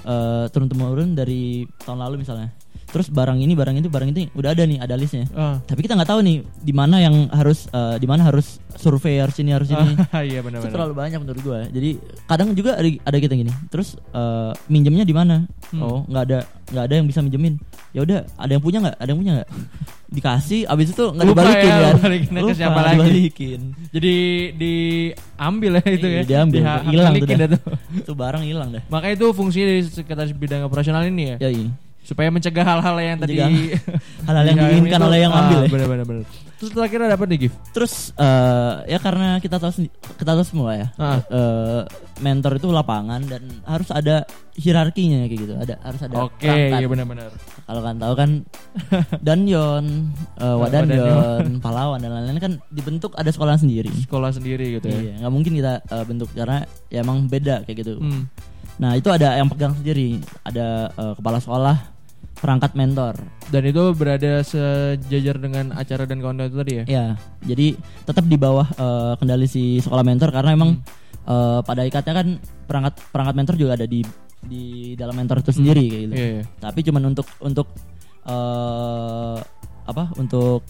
turun 0.49 0.67
temurun 0.67 1.15
dari 1.15 1.63
tahun 1.79 1.99
lalu 1.99 2.27
misalnya. 2.27 2.51
Terus 2.95 3.11
barang 3.11 3.35
ini, 3.35 3.51
barang 3.51 3.75
itu, 3.75 3.91
barang 3.91 4.09
ini 4.09 4.31
udah 4.31 4.55
ada 4.55 4.63
nih, 4.63 4.79
ada 4.79 4.95
listnya. 4.95 5.27
ah. 5.35 5.59
Tapi 5.59 5.83
kita 5.83 5.93
nggak 5.93 6.07
tahu 6.07 6.23
nih 6.23 6.37
di 6.57 6.71
mana 6.71 6.95
yang 6.97 7.27
harus, 7.27 7.67
eh, 7.67 7.99
di 7.99 8.07
mana 8.07 8.23
harus 8.23 8.55
survei 8.73 9.19
harus 9.19 9.35
ini 9.35 9.51
harus 9.51 9.67
ini. 9.67 9.99
Ah, 10.07 10.23
iya 10.23 10.39
itu 10.39 10.47
benar-benar. 10.47 10.71
terlalu 10.71 10.93
banyak 10.95 11.19
menurut 11.19 11.41
gua. 11.41 11.59
Jadi 11.67 11.99
kadang 12.23 12.55
juga 12.55 12.71
ada, 12.73 12.87
ada 12.87 13.17
kita 13.19 13.35
gini. 13.35 13.51
Terus 13.67 13.99
eh, 14.09 14.51
minjemnya 14.65 15.03
di 15.03 15.11
mana? 15.11 15.43
Hmm. 15.75 15.81
Oh, 15.83 15.99
nggak 16.07 16.23
ada 16.23 16.39
nggak 16.65 16.83
ada 16.83 16.93
yang 16.95 17.05
bisa 17.05 17.19
minjemin. 17.19 17.59
Ya 17.91 18.03
udah, 18.03 18.23
ada 18.33 18.51
yang 18.51 18.63
punya 18.63 18.79
nggak? 18.79 18.95
Ada 18.95 19.09
yang 19.09 19.19
punya 19.19 19.33
nggak? 19.35 19.49
Dikasih, 20.15 20.61
abis 20.65 20.87
itu 20.91 21.03
nggak 21.03 21.25
Lupa 21.25 21.41
dibalikin 21.41 21.67
ya, 21.67 21.75
kan? 21.81 21.95
balikinnya 21.99 22.31
ke 22.37 22.45
Lupa, 22.45 22.55
siapa 22.55 22.79
lagi. 22.79 22.95
dibalikin. 22.95 23.61
Jadi 23.91 24.15
diambil 24.55 25.71
ya 25.73 25.83
itu 25.89 26.07
Iya, 26.07 26.15
ya. 26.15 26.23
diambil, 26.23 26.61
Diha- 26.61 26.83
hilang 26.85 27.13
tuh 27.15 27.27
dah 27.27 27.47
tuh. 27.49 27.61
itu 27.93 28.11
barang 28.13 28.43
hilang 28.43 28.69
dah. 28.71 28.83
Makanya 28.87 29.13
itu 29.13 29.27
fungsinya 29.31 29.67
dari 29.67 29.81
sekretaris 29.83 30.31
bidang 30.31 30.61
operasional 30.63 31.03
ini 31.03 31.35
ya. 31.35 31.37
Ya 31.41 31.49
iya. 31.51 31.69
Supaya 32.05 32.29
mencegah 32.29 32.61
hal-hal 32.63 32.95
yang 32.95 33.17
tadi 33.17 33.33
Mencegah 33.35 33.81
hal-hal 34.29 34.45
yang 34.45 34.55
di- 34.55 34.63
diinginkan 34.63 35.01
oleh 35.01 35.19
yang 35.19 35.31
Ah, 35.31 35.37
ngambil 35.41 35.59
ya. 35.59 35.69
Benar-benar 35.69 36.05
benar. 36.05 36.25
Terus 36.55 36.71
terakhir 36.71 36.99
ada 37.01 37.15
apa 37.15 37.25
nih, 37.25 37.37
Gif? 37.41 37.53
Terus 37.69 37.93
eh, 38.15 38.73
ya 38.87 38.97
karena 38.97 39.27
kita 39.37 39.57
tahu 39.57 39.71
kita 40.15 40.31
tahu 40.31 40.45
semua 40.45 40.71
ya. 40.71 40.87
Ah. 40.95 41.19
eh, 41.19 41.81
mentor 42.15 42.55
itu 42.55 42.69
lapangan 42.69 43.19
dan 43.25 43.43
harus 43.63 43.89
ada 43.89 44.23
hierarkinya 44.53 45.25
kayak 45.25 45.41
gitu. 45.41 45.53
Ada 45.53 45.75
harus 45.81 46.01
ada 46.01 46.15
Oke, 46.23 46.45
perangkat. 46.45 46.79
iya 46.79 46.87
benar-benar. 46.87 47.29
kalau 47.65 47.81
kan 47.81 47.95
tahu 47.97 48.13
kan 48.13 48.29
Danyon, 49.25 49.85
uh, 50.37 50.55
Wadanyon, 50.55 50.95
Wadanyon. 50.95 51.51
pahlawan 51.65 51.99
dan 51.99 52.11
lain-lain 52.11 52.39
kan 52.39 52.53
dibentuk 52.69 53.11
ada 53.15 53.27
sekolah 53.27 53.57
sendiri. 53.57 53.89
Sekolah 54.05 54.29
sendiri 54.29 54.77
gitu 54.77 54.85
ya. 54.85 54.99
Iya, 55.01 55.13
nggak 55.19 55.33
mungkin 55.33 55.53
kita 55.55 55.81
uh, 55.83 56.03
bentuk 56.03 56.29
karena 56.31 56.61
ya 56.87 57.01
emang 57.01 57.25
beda 57.25 57.65
kayak 57.65 57.77
gitu. 57.81 57.97
Hmm. 57.97 58.29
Nah 58.75 58.93
itu 58.93 59.07
ada 59.07 59.33
yang 59.33 59.47
pegang 59.47 59.73
sendiri, 59.73 60.19
ada 60.41 60.91
uh, 60.93 61.13
kepala 61.13 61.39
sekolah, 61.39 61.94
perangkat 62.37 62.75
mentor. 62.75 63.15
Dan 63.49 63.63
itu 63.65 63.93
berada 63.95 64.43
sejajar 64.43 65.35
dengan 65.39 65.71
acara 65.73 66.03
dan 66.05 66.19
kawan-kawan 66.19 66.51
itu 66.51 66.57
tadi 66.59 66.73
ya. 66.73 66.83
Ya, 66.85 67.05
jadi 67.45 67.67
tetap 68.03 68.25
di 68.27 68.37
bawah 68.37 68.67
uh, 68.75 69.13
kendali 69.17 69.47
si 69.47 69.79
sekolah 69.79 70.03
mentor 70.03 70.29
karena 70.35 70.51
emang 70.53 70.81
uh, 71.25 71.63
pada 71.63 71.87
ikatnya 71.87 72.13
kan 72.13 72.27
perangkat 72.67 72.93
perangkat 73.09 73.35
mentor 73.37 73.55
juga 73.55 73.77
ada 73.79 73.87
di 73.87 74.03
di 74.45 74.93
dalam 74.93 75.17
mentor 75.17 75.41
itu 75.41 75.51
sendiri 75.55 75.83
kayak 75.89 76.01
gitu. 76.05 76.13
Iya, 76.13 76.27
iya. 76.37 76.43
tapi 76.61 76.79
cuman 76.85 77.03
untuk 77.13 77.27
untuk 77.41 77.67
eh 78.25 79.37
apa 79.85 80.09
untuk 80.17 80.65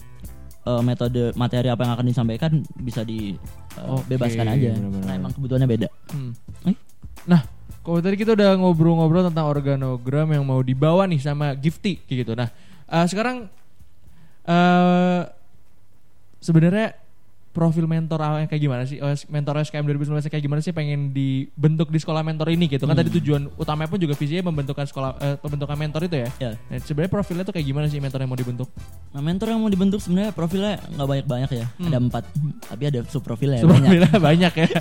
eh, 0.68 0.82
metode 0.84 1.32
materi 1.40 1.72
apa 1.72 1.88
yang 1.88 1.92
akan 1.96 2.06
disampaikan 2.08 2.52
bisa 2.76 3.00
dibebaskan 3.00 4.44
Oke, 4.44 4.54
aja 4.60 4.70
benar-benar. 4.76 5.04
nah 5.08 5.14
emang 5.16 5.32
kebutuhannya 5.32 5.68
beda 5.68 5.88
Hmm. 6.12 6.32
Eh? 6.68 6.76
Nah, 7.26 7.40
kalau 7.86 8.02
tadi 8.02 8.18
kita 8.18 8.34
udah 8.34 8.58
ngobrol-ngobrol 8.58 9.30
tentang 9.30 9.46
organogram 9.46 10.26
yang 10.34 10.42
mau 10.42 10.58
dibawa 10.58 11.06
nih 11.06 11.22
sama 11.22 11.54
Gifty 11.54 12.02
gitu. 12.10 12.34
Nah, 12.34 12.50
eh, 12.90 13.06
sekarang 13.06 13.46
eh 14.46 15.22
sebenarnya 16.42 16.98
profil 17.56 17.88
mentor 17.88 18.20
yang 18.20 18.44
kayak 18.44 18.60
gimana 18.60 18.82
sih? 18.82 18.98
OS, 18.98 19.24
mentor 19.26 19.56
SKM 19.58 19.88
2019 19.88 20.28
kayak 20.28 20.44
gimana 20.44 20.60
sih 20.60 20.70
pengen 20.70 21.10
dibentuk 21.10 21.88
di 21.88 21.96
sekolah 21.96 22.20
mentor 22.20 22.48
ini 22.48 22.68
gitu 22.68 22.84
kan 22.84 22.92
Hmm. 22.92 23.00
tadi 23.00 23.16
tujuan 23.16 23.48
utamanya 23.54 23.88
pun 23.88 23.96
juga 23.96 24.12
visinya 24.12 24.46
membentukkan 24.46 24.84
sekolah 24.84 25.10
eh, 25.18 25.36
pembentukan 25.36 25.72
mentor 25.74 26.04
itu 26.04 26.16
ya. 26.18 26.28
Ya. 26.38 26.50
Nah, 26.62 26.76
sebenarnya 26.78 27.08
profilnya 27.10 27.42
tuh 27.42 27.52
kayak 27.52 27.64
gimana 27.64 27.86
sih 27.86 27.96
mentor 27.96 28.18
yang 28.18 28.28
mau 28.28 28.36
dibentuk? 28.36 28.68
Nah, 29.08 29.20
mentor 29.20 29.46
yang 29.48 29.58
mau 29.58 29.68
dibentuk 29.68 29.98
sebenarnya 29.98 30.30
profilnya 30.30 30.76
nggak 30.86 31.08
banyak-banyak 31.08 31.50
ya. 31.54 31.66
Hmm. 31.72 31.86
Ada 31.86 31.98
empat, 31.98 32.24
tapi 32.66 32.82
ada 32.84 33.00
sub 33.06 33.22
profilnya 33.22 33.58
Sebenarnya 33.58 33.80
banyak. 33.80 34.00
profilnya 34.04 34.20
banyak 34.28 34.52
ya. 34.54 34.68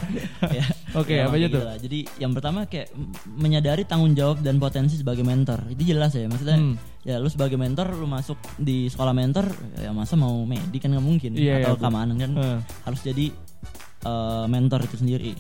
Ya. 0.54 0.66
Oke, 0.94 1.14
Ya, 1.14 1.26
apa 1.26 1.34
aja 1.34 1.40
kayak 1.40 1.48
tuh? 1.48 1.52
gitu 1.52 1.66
lah. 1.66 1.78
Jadi 1.78 2.00
yang 2.18 2.32
pertama 2.32 2.60
kayak 2.66 2.88
menyadari 3.30 3.84
tanggung 3.84 4.12
jawab 4.14 4.40
dan 4.40 4.58
potensi 4.58 4.96
sebagai 4.96 5.22
mentor. 5.22 5.64
Itu 5.68 5.84
jelas 5.86 6.12
ya. 6.12 6.26
Maksudnya 6.26 6.58
Hmm. 6.58 6.76
Ya 7.06 7.16
lu 7.16 7.30
sebagai 7.30 7.54
mentor 7.54 7.94
lu 7.94 8.04
masuk 8.04 8.34
di 8.58 8.90
sekolah 8.90 9.14
mentor 9.14 9.46
ya 9.78 9.94
masa 9.94 10.18
mau 10.18 10.42
medik 10.42 10.82
kan 10.82 10.90
nggak 10.90 11.06
mungkin 11.06 11.38
Iya, 11.38 11.62
atau 11.62 11.78
iya, 11.78 11.80
keamanan 11.80 12.16
kan 12.18 12.32
harus 12.84 13.00
jadi 13.00 13.30
eh, 14.04 14.46
mentor 14.46 14.82
itu 14.84 14.98
sendiri. 14.98 15.34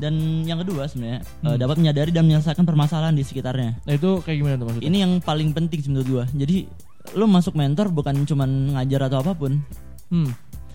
Dan 0.00 0.16
yang 0.42 0.64
kedua 0.64 0.88
sebenarnya 0.88 1.20
eh, 1.20 1.44
Hmm. 1.46 1.58
dapat 1.58 1.76
menyadari 1.76 2.10
dan 2.10 2.24
menyelesaikan 2.24 2.64
permasalahan 2.64 3.12
di 3.12 3.20
sekitarnya. 3.20 3.84
Nah, 3.84 3.92
itu 3.92 4.24
kayak 4.24 4.36
gimana 4.36 4.54
tuh 4.56 4.66
maksudnya? 4.66 4.88
Ini 4.88 4.96
yang 4.98 5.12
paling 5.20 5.52
penting 5.52 5.80
menurut 5.86 6.08
gua. 6.08 6.24
Jadi 6.26 6.64
lu 7.12 7.24
masuk 7.24 7.52
mentor 7.52 7.88
bukan 7.88 8.24
cuman 8.24 8.48
ngajar 8.72 9.00
atau 9.06 9.20
apa 9.20 9.32
pun, 9.32 9.60
Hmm. 10.08 10.32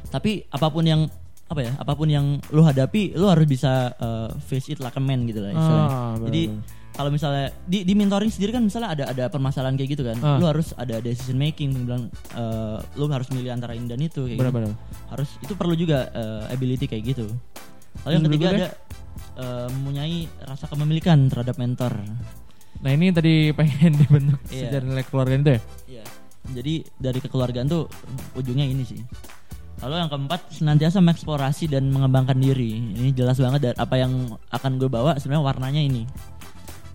tapi 0.08 0.46
apa 0.48 0.70
pun 0.70 0.86
yang 0.86 1.02
apa 1.46 1.62
ya, 1.62 1.74
apa 1.76 1.94
pun 1.94 2.06
yang 2.06 2.26
lu 2.50 2.62
hadapi, 2.62 3.14
lu 3.14 3.26
harus 3.26 3.46
bisa 3.46 3.94
eh, 3.96 4.30
face 4.40 4.70
it 4.70 4.80
like 4.80 4.94
a 4.94 5.02
man 5.02 5.26
gitu 5.26 5.42
lah 5.42 5.50
istilahnya. 5.52 5.90
Ah, 5.90 6.14
Jadi 6.22 6.42
benar. 6.48 6.85
Kalau 6.96 7.12
misalnya 7.12 7.52
di, 7.62 7.84
di 7.84 7.92
mentoring 7.92 8.28
sendiri 8.28 8.52
kan 8.52 8.64
misalnya 8.64 8.90
ada 8.90 9.04
ada 9.12 9.24
permasalahan 9.28 9.76
kayak 9.76 9.90
gitu 9.94 10.04
kan, 10.04 10.16
Ah. 10.20 10.40
lu 10.40 10.48
harus 10.48 10.72
ada 10.74 10.98
decision 10.98 11.36
making, 11.36 11.76
bilang 11.84 12.08
eh, 12.34 12.78
lu 12.96 13.06
harus 13.08 13.28
milih 13.30 13.52
antara 13.52 13.76
ini 13.76 13.86
dan 13.86 14.00
itu 14.00 14.24
kayak 14.24 14.36
gitu. 14.36 14.42
Benar-benar. 14.42 14.72
Harus 15.08 15.30
itu 15.38 15.54
perlu 15.54 15.76
juga 15.76 16.08
eh, 16.10 16.56
ability 16.56 16.88
kayak 16.88 17.04
gitu. 17.06 17.28
Lalu 18.02 18.12
yang 18.12 18.26
ketiga 18.26 18.48
ada 18.50 18.68
eh, 19.36 19.68
mempunyai 19.70 20.18
rasa 20.42 20.66
kepemilikan 20.66 21.28
terhadap 21.28 21.56
mentor. 21.56 22.00
Nah, 22.76 22.92
ini 22.92 23.12
tadi 23.12 23.52
pengen 23.52 23.92
dibentuk 24.02 24.40
Iya. 24.48 24.68
secara 24.68 24.84
nilai 24.84 25.04
keluarga 25.04 25.34
itu 25.34 25.50
ya? 25.50 25.62
Iya. 25.90 26.04
Jadi 26.46 26.74
dari 26.96 27.20
kekeluargaan 27.20 27.68
tuh 27.68 27.92
ujungnya 28.34 28.64
ini 28.64 28.84
sih. 28.84 29.02
Lalu 29.76 29.96
yang 29.98 30.08
keempat 30.08 30.56
senantiasa 30.56 31.04
mengeksplorasi 31.04 31.68
dan 31.68 31.92
mengembangkan 31.92 32.40
diri. 32.40 32.80
Ini 32.96 33.12
jelas 33.12 33.36
banget 33.36 33.60
dari 33.62 33.76
apa 33.76 33.96
yang 33.98 34.14
akan 34.48 34.72
gue 34.80 34.88
bawa 34.88 35.20
sebenarnya 35.20 35.44
warnanya 35.44 35.82
ini. 35.82 36.08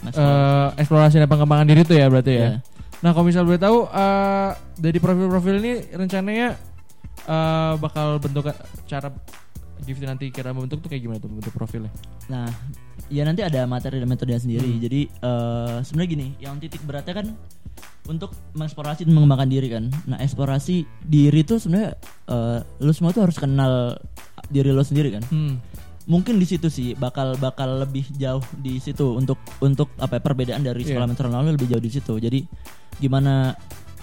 Eh, 0.08 0.68
eksplorasi 0.80 1.20
dan 1.20 1.28
pengembangan 1.28 1.66
diri 1.68 1.84
itu 1.84 1.94
ya 1.94 2.06
berarti 2.08 2.32
ya. 2.32 2.40
Iya. 2.40 2.50
Nah, 3.00 3.10
kalau 3.16 3.24
misal 3.28 3.44
boleh 3.44 3.60
tahu 3.60 3.84
eh, 3.88 4.50
dari 4.80 4.98
profil-profil 5.00 5.54
ini 5.60 5.72
rencananya 5.92 6.48
eh, 7.28 7.72
bakal 7.76 8.16
bentuk 8.20 8.48
cara 8.88 9.08
Gifty 9.80 10.04
nanti 10.04 10.28
kira 10.28 10.52
membentuk 10.52 10.84
tuh 10.84 10.92
kayak 10.92 11.02
gimana 11.08 11.18
tuh 11.24 11.32
bentuk 11.32 11.56
profilnya? 11.56 11.88
Nah, 12.28 12.44
ya 13.08 13.24
nanti 13.24 13.40
ada 13.40 13.64
materi 13.64 13.96
dan 13.96 14.08
metode 14.12 14.36
sendiri. 14.36 14.76
Hmm. 14.76 14.80
Jadi 14.80 15.00
eh, 15.08 15.76
sebenarnya 15.84 16.10
gini, 16.12 16.26
yang 16.36 16.60
titik 16.60 16.84
beratnya 16.84 17.24
kan 17.24 17.26
untuk 18.08 18.36
mengeksplorasi 18.56 19.08
dan 19.08 19.16
mengembangkan 19.16 19.48
diri 19.48 19.68
kan. 19.72 19.88
Nah, 20.04 20.20
eksplorasi 20.20 20.84
diri 21.04 21.40
tuh 21.48 21.56
sebenarnya 21.56 21.96
eh, 22.28 22.58
lu 22.84 22.92
semua 22.92 23.16
tuh 23.16 23.24
harus 23.24 23.40
kenal 23.40 23.96
diri 24.52 24.68
lo 24.68 24.84
sendiri 24.84 25.16
kan. 25.16 25.24
Hmm. 25.32 25.56
Mungkin 26.02 26.36
di 26.36 26.46
situ 26.46 26.66
sih 26.66 26.92
bakal 26.94 27.36
bakal 27.36 27.78
lebih 27.78 28.04
jauh 28.14 28.40
di 28.54 28.76
situ 28.76 29.14
untuk 29.14 29.36
untuk 29.58 29.92
apa 29.96 30.16
ya, 30.16 30.22
perbedaan 30.22 30.62
dari 30.62 30.80
sekolah 30.80 31.04
Iya. 31.04 31.12
mentor 31.12 31.26
lalu 31.28 31.48
lebih 31.54 31.68
jauh 31.68 31.80
di 31.80 31.90
situ 31.90 32.14
jadi 32.16 32.40
gimana 32.96 33.52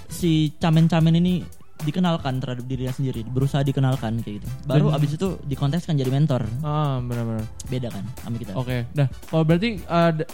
si 0.08 0.32
camen-camen 0.54 1.14
ini 1.16 1.42
dikenalkan 1.80 2.38
terhadap 2.38 2.64
dirinya 2.64 2.90
sendiri 2.90 3.22
berusaha 3.24 3.62
dikenalkan 3.62 4.18
kayak 4.20 4.42
gitu 4.42 4.48
baru 4.64 4.90
Dan- 4.90 4.96
abis 4.96 5.12
itu 5.14 5.28
dikonteskan 5.44 5.94
jadi 5.94 6.10
mentor 6.10 6.42
Ah, 6.60 6.98
benar-benar. 7.00 7.46
beda 7.66 7.88
kan 7.88 8.06
sama 8.18 8.36
kita 8.36 8.52
Oke. 8.54 8.78
Nah, 8.92 9.06
kalau 9.24 9.44
berarti 9.44 9.70
eh, 9.78 10.12
d- 10.16 10.30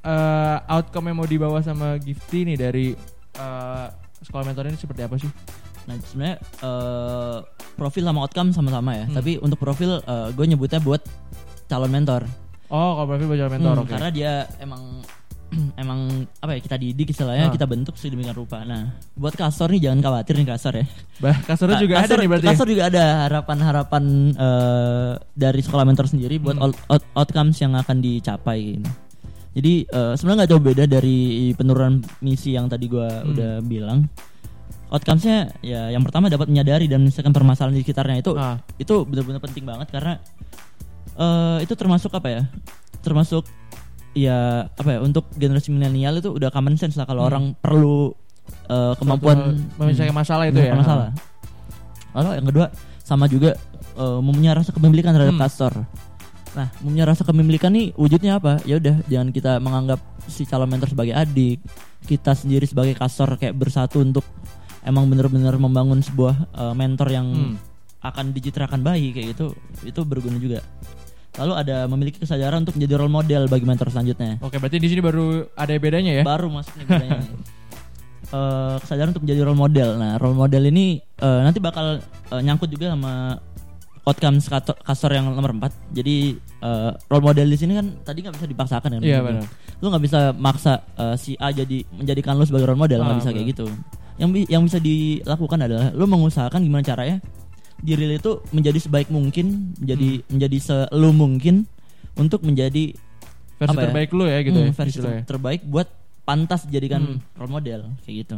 eh, 0.00 0.56
outcome 0.68 1.06
yang 1.06 1.16
mau 1.16 1.28
dibawa 1.28 1.58
sama 1.60 1.94
Gifty 1.96 2.42
nih 2.44 2.56
dari 2.56 2.86
eh, 3.34 3.86
sekolah 4.20 4.44
mentor 4.44 4.66
ini 4.66 4.74
seperti 4.74 5.00
apa 5.00 5.14
sih? 5.16 5.30
Nah 5.88 5.96
sebenarnya 5.98 6.36
eh, 6.60 7.38
profil 7.74 8.04
sama 8.04 8.18
outcome 8.20 8.50
sama-sama 8.52 8.90
ya 8.92 9.04
Hmm. 9.06 9.16
tapi 9.16 9.40
untuk 9.40 9.56
profil 9.56 10.04
gue 10.30 10.46
nyebutnya 10.46 10.78
buat 10.78 11.00
calon 11.64 11.88
mentor 11.88 12.28
Oh, 12.68 12.92
kalau 12.94 13.08
profil 13.08 13.32
baca 13.32 13.48
mentor, 13.48 13.72
Hmm, 13.72 13.80
oke. 13.80 13.88
Karena 13.88 14.08
dia 14.12 14.32
emang 14.60 15.00
emang 15.80 16.00
apa 16.36 16.52
ya 16.52 16.60
kita 16.60 16.76
didik 16.76 17.08
istilahnya 17.08 17.48
Ah. 17.48 17.52
kita 17.52 17.64
bentuk 17.64 17.96
sedemikian 17.96 18.36
rupa. 18.36 18.60
Nah, 18.60 18.92
buat 19.14 19.32
kasor 19.32 19.72
nih 19.72 19.88
jangan 19.88 20.04
khawatir 20.04 20.36
nih 20.36 20.44
kasor 20.46 20.76
ya. 20.76 20.84
Bah, 21.16 21.32
kasurnya 21.40 21.80
Ka- 21.80 21.82
juga 21.82 21.94
kasor, 21.96 22.12
ada 22.12 22.20
nih 22.20 22.28
berarti. 22.28 22.44
ya? 22.44 22.50
Kasor 22.52 22.66
juga 22.68 22.84
ada 22.86 23.04
harapan-harapan 23.24 24.04
eh, 24.36 25.12
dari 25.32 25.60
sekolah 25.64 25.84
mentor 25.88 26.06
sendiri 26.06 26.36
buat 26.36 26.60
Hmm. 26.60 26.64
out- 26.68 26.82
out- 26.92 27.08
outcomes 27.16 27.56
yang 27.56 27.72
akan 27.72 28.04
dicapai. 28.04 28.76
Gitu. 28.76 28.90
Jadi 29.56 29.72
eh, 29.88 30.12
sebenarnya 30.12 30.38
nggak 30.38 30.50
jauh 30.52 30.60
beda 30.62 30.84
dari 30.84 31.18
penurunan 31.52 31.94
misi 32.20 32.52
yang 32.52 32.68
tadi 32.68 32.84
gua 32.84 33.08
Hmm. 33.08 33.32
udah 33.32 33.52
bilang. 33.64 34.04
Outcomesnya 34.88 35.52
ya 35.60 35.92
yang 35.92 36.00
pertama 36.00 36.28
dapat 36.28 36.48
menyadari 36.48 36.88
dan 36.88 37.04
menyelesaikan 37.04 37.30
permasalahan 37.30 37.76
di 37.76 37.84
sekitarnya. 37.84 38.24
Itu 38.24 38.32
Ah, 38.34 38.56
itu 38.76 39.04
benar-benar 39.04 39.40
penting 39.40 39.64
banget 39.64 39.88
karena 39.92 40.16
eh 41.14 41.58
itu 41.60 41.74
termasuk 41.74 42.08
apa 42.12 42.28
ya? 42.30 42.42
Termasuk 43.00 43.44
ya 44.16 44.64
apa 44.66 44.96
ya 44.96 44.98
untuk 44.98 45.28
generasi 45.36 45.68
milenial 45.70 46.18
itu 46.18 46.32
udah 46.32 46.48
common 46.48 46.74
sense 46.74 46.96
lah 46.96 47.04
kalau 47.04 47.22
Hmm. 47.26 47.30
orang 47.30 47.44
perlu 47.60 48.16
eh, 48.64 48.94
kemampuan 48.96 49.60
menyelesaikan 49.76 50.16
masalah 50.16 50.48
itu 50.48 50.56
ya. 50.56 50.72
masalah. 50.72 51.12
Lalu 52.16 52.28
yang 52.40 52.46
kedua 52.48 52.66
sama 53.02 53.28
juga 53.28 53.52
eh, 53.92 54.20
mempunyai 54.22 54.56
rasa 54.56 54.72
kepemilikan 54.72 55.12
terhadap 55.12 55.36
Hmm. 55.36 55.44
kastor. 55.44 55.72
Nah 56.56 56.72
mempunyai 56.80 57.06
rasa 57.06 57.22
kepemilikan 57.22 57.68
nih 57.68 57.92
wujudnya 57.92 58.40
apa? 58.40 58.56
Ya 58.64 58.80
udah 58.80 59.04
jangan 59.04 59.28
kita 59.30 59.60
menganggap 59.60 60.00
si 60.24 60.48
calon 60.48 60.64
mentor 60.66 60.88
sebagai 60.88 61.12
adik 61.12 61.60
kita 62.06 62.32
sendiri 62.32 62.64
sebagai 62.64 62.96
kastor 62.96 63.36
kayak 63.36 63.52
bersatu 63.52 64.00
untuk 64.00 64.24
emang 64.80 65.06
bener-bener 65.06 65.54
membangun 65.54 65.98
sebuah 65.98 66.34
eh, 66.50 66.74
mentor 66.74 67.08
yang 67.08 67.26
Hmm. 67.28 67.54
akan 68.00 68.30
dicitrakan 68.30 68.80
bayi 68.80 69.10
kayak 69.10 69.32
gitu 69.32 69.50
itu 69.82 70.00
berguna 70.02 70.36
juga 70.36 70.62
lalu 71.34 71.52
ada 71.56 71.86
memiliki 71.86 72.18
kesadaran 72.18 72.60
untuk 72.60 72.74
menjadi 72.74 72.94
role 72.96 73.10
model 73.12 73.46
bagi 73.46 73.62
mentor 73.64 73.88
selanjutnya 73.88 74.38
Oke, 74.38 74.56
berarti 74.56 74.76
di 74.76 74.86
sini 74.86 74.98
baru 74.98 75.26
ada 75.52 75.70
bedanya 75.74 76.12
ya? 76.12 76.22
baru 76.22 76.46
masuk 76.48 76.74
nih 76.76 76.86
bedanya. 76.86 77.22
Eh, 78.28 78.76
kesadaran 78.78 79.08
untuk 79.08 79.24
menjadi 79.24 79.40
role 79.42 79.56
model 79.56 79.96
nah 79.96 80.12
role 80.14 80.36
model 80.36 80.60
ini 80.62 81.00
eh, 81.00 81.40
nanti 81.40 81.58
bakal 81.58 81.96
eh, 82.28 82.40
nyangkut 82.44 82.68
juga 82.68 82.92
sama 82.92 83.40
outcomes 84.04 84.44
kato- 84.46 84.76
kastor 84.78 85.10
yang 85.10 85.24
nomor 85.26 85.48
4 85.50 85.72
jadi 85.90 86.36
eh, 86.36 86.90
role 87.06 87.24
model 87.24 87.46
di 87.46 87.56
sini 87.56 87.72
kan 87.72 87.88
tadi 88.02 88.20
nggak 88.20 88.36
bisa 88.36 88.44
dipaksakan 88.46 88.90
kan 88.90 89.00
Iya, 89.00 89.24
benar. 89.24 89.48
lu 89.74 89.86
nggak 89.86 90.04
bisa 90.04 90.20
maksa 90.34 90.76
eh, 90.92 91.16
si 91.16 91.32
A 91.36 91.48
jadi 91.50 91.88
menjadikan 91.90 92.36
lu 92.36 92.44
sebagai 92.44 92.68
role 92.68 92.76
model 92.78 93.00
nggak 93.00 93.16
Ah, 93.16 93.20
bisa 93.22 93.30
kayak 93.30 93.48
benar. 93.48 93.52
gitu 93.54 93.66
yang 94.18 94.30
yang 94.46 94.62
bisa 94.62 94.78
dilakukan 94.78 95.58
adalah 95.62 95.94
lu 95.94 96.04
mengusahakan 96.04 96.60
gimana 96.60 96.82
caranya 96.82 97.18
diri 97.78 98.04
lu 98.04 98.14
itu 98.18 98.32
menjadi 98.50 98.78
sebaik 98.82 99.08
mungkin 99.08 99.72
menjadi 99.78 100.08
Hmm. 100.18 100.24
menjadi 100.28 100.58
selu 100.58 101.10
mungkin 101.10 101.54
untuk 102.18 102.42
menjadi 102.42 102.98
Versi 103.58 103.70
apa 103.70 103.78
ya? 103.78 103.84
terbaik 103.90 104.10
lu 104.12 104.24
ya 104.26 104.38
gitu 104.42 104.58
hmm, 104.58 104.70
ya. 104.70 104.74
versi 104.74 104.98
ter- 104.98 105.22
terbaik 105.24 105.62
buat 105.62 105.86
pantas 106.22 106.66
dijadikan 106.66 107.02
Hmm. 107.02 107.18
role 107.38 107.52
model 107.52 107.80
kayak 108.02 108.26
gitu 108.26 108.36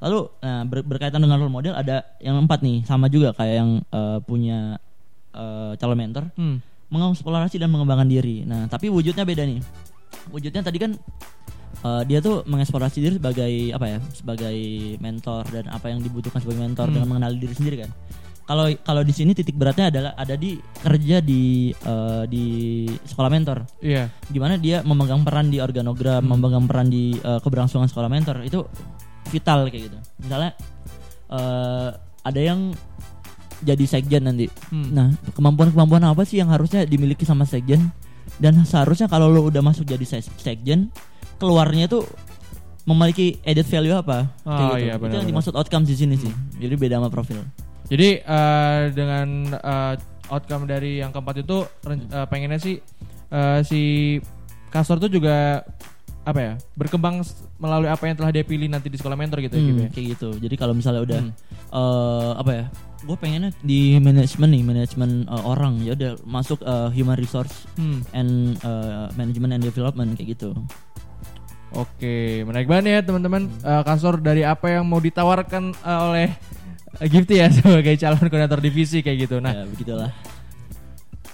lalu 0.00 0.32
nah, 0.40 0.64
ber- 0.64 0.86
berkaitan 0.88 1.20
dengan 1.20 1.36
role 1.36 1.52
model 1.52 1.76
ada 1.76 2.08
yang 2.18 2.40
empat 2.40 2.64
nih 2.64 2.80
sama 2.82 3.12
juga 3.12 3.36
kayak 3.36 3.54
yang 3.60 3.70
eh, 3.84 4.18
punya 4.24 4.80
eh, 5.30 5.72
calon 5.76 6.00
mentor 6.00 6.32
Hmm. 6.34 6.64
mengeksplorasi 6.90 7.54
dan 7.54 7.70
mengembangkan 7.70 8.10
diri. 8.10 8.42
Nah, 8.42 8.66
tapi 8.66 8.90
wujudnya 8.90 9.22
beda 9.22 9.46
nih. 9.46 9.62
Wujudnya 10.26 10.58
tadi 10.58 10.74
kan 10.74 10.98
eh, 11.80 12.02
dia 12.04 12.18
tuh 12.18 12.42
mengeksplorasi 12.44 12.98
diri 12.98 13.14
sebagai 13.16 13.52
apa 13.70 13.86
ya? 13.86 13.98
Sebagai 14.10 14.56
mentor 14.98 15.42
dan 15.48 15.66
apa 15.68 15.88
yang 15.88 15.98
dibutuhkan 15.98 16.38
sebagai 16.38 16.60
mentor 16.60 16.88
Hmm. 16.88 16.94
dengan 16.96 17.08
mengenali 17.08 17.36
diri 17.38 17.54
sendiri 17.54 17.76
kan. 17.82 17.92
Kalau 18.44 18.66
kalau 18.82 19.02
di 19.02 19.14
sini 19.14 19.30
titik 19.30 19.54
beratnya 19.54 19.94
adalah 19.94 20.12
ada 20.14 20.34
di 20.34 20.58
kerja 20.76 21.22
di 21.22 21.70
eh, 21.70 22.24
di 22.26 22.44
sekolah 23.00 23.30
mentor. 23.30 23.62
Iya. 23.78 24.10
Gimana 24.26 24.58
dia 24.58 24.82
memegang 24.82 25.22
peran 25.22 25.48
di 25.48 25.58
organogram, 25.58 26.18
Hmm. 26.20 26.34
memegang 26.34 26.66
peran 26.66 26.86
di 26.86 27.14
eh, 27.14 27.38
keberlangsungan 27.38 27.86
sekolah 27.86 28.10
mentor 28.10 28.42
itu 28.42 28.66
vital 29.30 29.70
kayak 29.70 29.82
gitu. 29.86 29.98
Misalnya 30.18 30.50
eh, 31.30 31.90
ada 32.20 32.40
yang 32.40 32.74
jadi 33.60 33.84
sekjen 33.86 34.24
nanti. 34.24 34.48
Hmm. 34.72 34.88
Nah, 34.90 35.06
kemampuan-kemampuan 35.30 36.00
apa 36.02 36.24
sih 36.24 36.40
yang 36.40 36.48
harusnya 36.48 36.82
dimiliki 36.82 37.22
sama 37.22 37.44
sekjen? 37.44 37.92
Dan 38.40 38.64
seharusnya 38.64 39.04
kalau 39.04 39.28
lo 39.28 39.44
udah 39.44 39.60
masuk 39.60 39.84
jadi 39.84 40.00
se- 40.02 40.32
sekjen, 40.40 40.88
keluarnya 41.40 41.88
tuh 41.88 42.04
memiliki 42.84 43.40
added 43.42 43.64
value 43.64 43.94
apa? 43.94 44.28
Oh, 44.42 44.52
Kayak 44.52 44.70
gitu. 44.70 44.84
iya, 44.84 44.94
Itu 45.00 45.16
yang 45.16 45.28
dimaksud 45.28 45.52
outcome 45.54 45.84
di 45.84 45.94
sini 45.94 46.14
sih. 46.14 46.32
Jadi 46.56 46.74
beda 46.76 46.98
sama 46.98 47.08
profil. 47.08 47.40
Jadi 47.88 48.20
eh, 48.20 48.80
dengan 48.92 49.26
eh, 49.50 49.94
outcome 50.28 50.64
dari 50.64 51.00
yang 51.00 51.10
keempat 51.10 51.40
itu 51.40 51.64
eh, 51.86 52.26
pengennya 52.26 52.58
sih 52.58 52.76
eh, 53.28 53.60
si 53.62 53.80
Kastor 54.68 55.00
tuh 55.00 55.10
juga 55.10 55.66
apa 56.20 56.36
ya 56.38 56.52
berkembang 56.76 57.24
melalui 57.56 57.88
apa 57.88 58.04
yang 58.04 58.14
telah 58.14 58.30
dia 58.30 58.44
pilih 58.44 58.68
nanti 58.68 58.86
di 58.86 58.94
sekolah 58.94 59.16
mentor 59.16 59.40
gitu 59.40 59.56
ya 59.56 59.60
Hmm, 59.60 59.68
Kim, 59.68 59.78
ya? 59.80 59.88
kayak 59.90 60.06
gitu. 60.14 60.28
Jadi 60.38 60.54
kalau 60.54 60.74
misalnya 60.76 61.02
udah 61.02 61.20
Hmm. 61.20 61.32
eh, 61.72 62.32
apa 62.36 62.52
ya? 62.54 62.64
gue 63.00 63.16
pengennya 63.16 63.48
di 63.64 63.96
manajemen 63.96 64.52
nih 64.52 64.60
manajemen 64.60 65.10
uh, 65.24 65.40
orang 65.48 65.80
ya 65.80 65.96
udah 65.96 66.20
masuk 66.20 66.60
uh, 66.62 66.92
human 66.92 67.16
resource 67.16 67.64
Hmm. 67.72 68.04
and 68.12 68.60
uh, 68.60 69.08
management 69.16 69.56
and 69.56 69.64
development 69.64 70.12
kayak 70.14 70.36
gitu 70.36 70.52
Oke, 71.70 72.42
menarik 72.42 72.66
banget 72.66 72.84
ya 72.90 73.00
teman-teman. 73.06 73.46
Eh, 73.46 73.82
kasor 73.86 74.18
dari 74.18 74.42
apa 74.42 74.66
yang 74.70 74.84
mau 74.86 74.98
ditawarkan 74.98 75.70
eh, 75.70 76.00
oleh 76.10 76.28
eh, 76.98 77.08
Gifty 77.08 77.38
ya 77.38 77.46
sebagai 77.56 77.94
calon 77.94 78.26
koordinator 78.26 78.58
divisi 78.58 79.00
kayak 79.00 79.30
gitu. 79.30 79.38
Nah, 79.38 79.54
ya 79.54 79.64
begitulah 79.70 80.10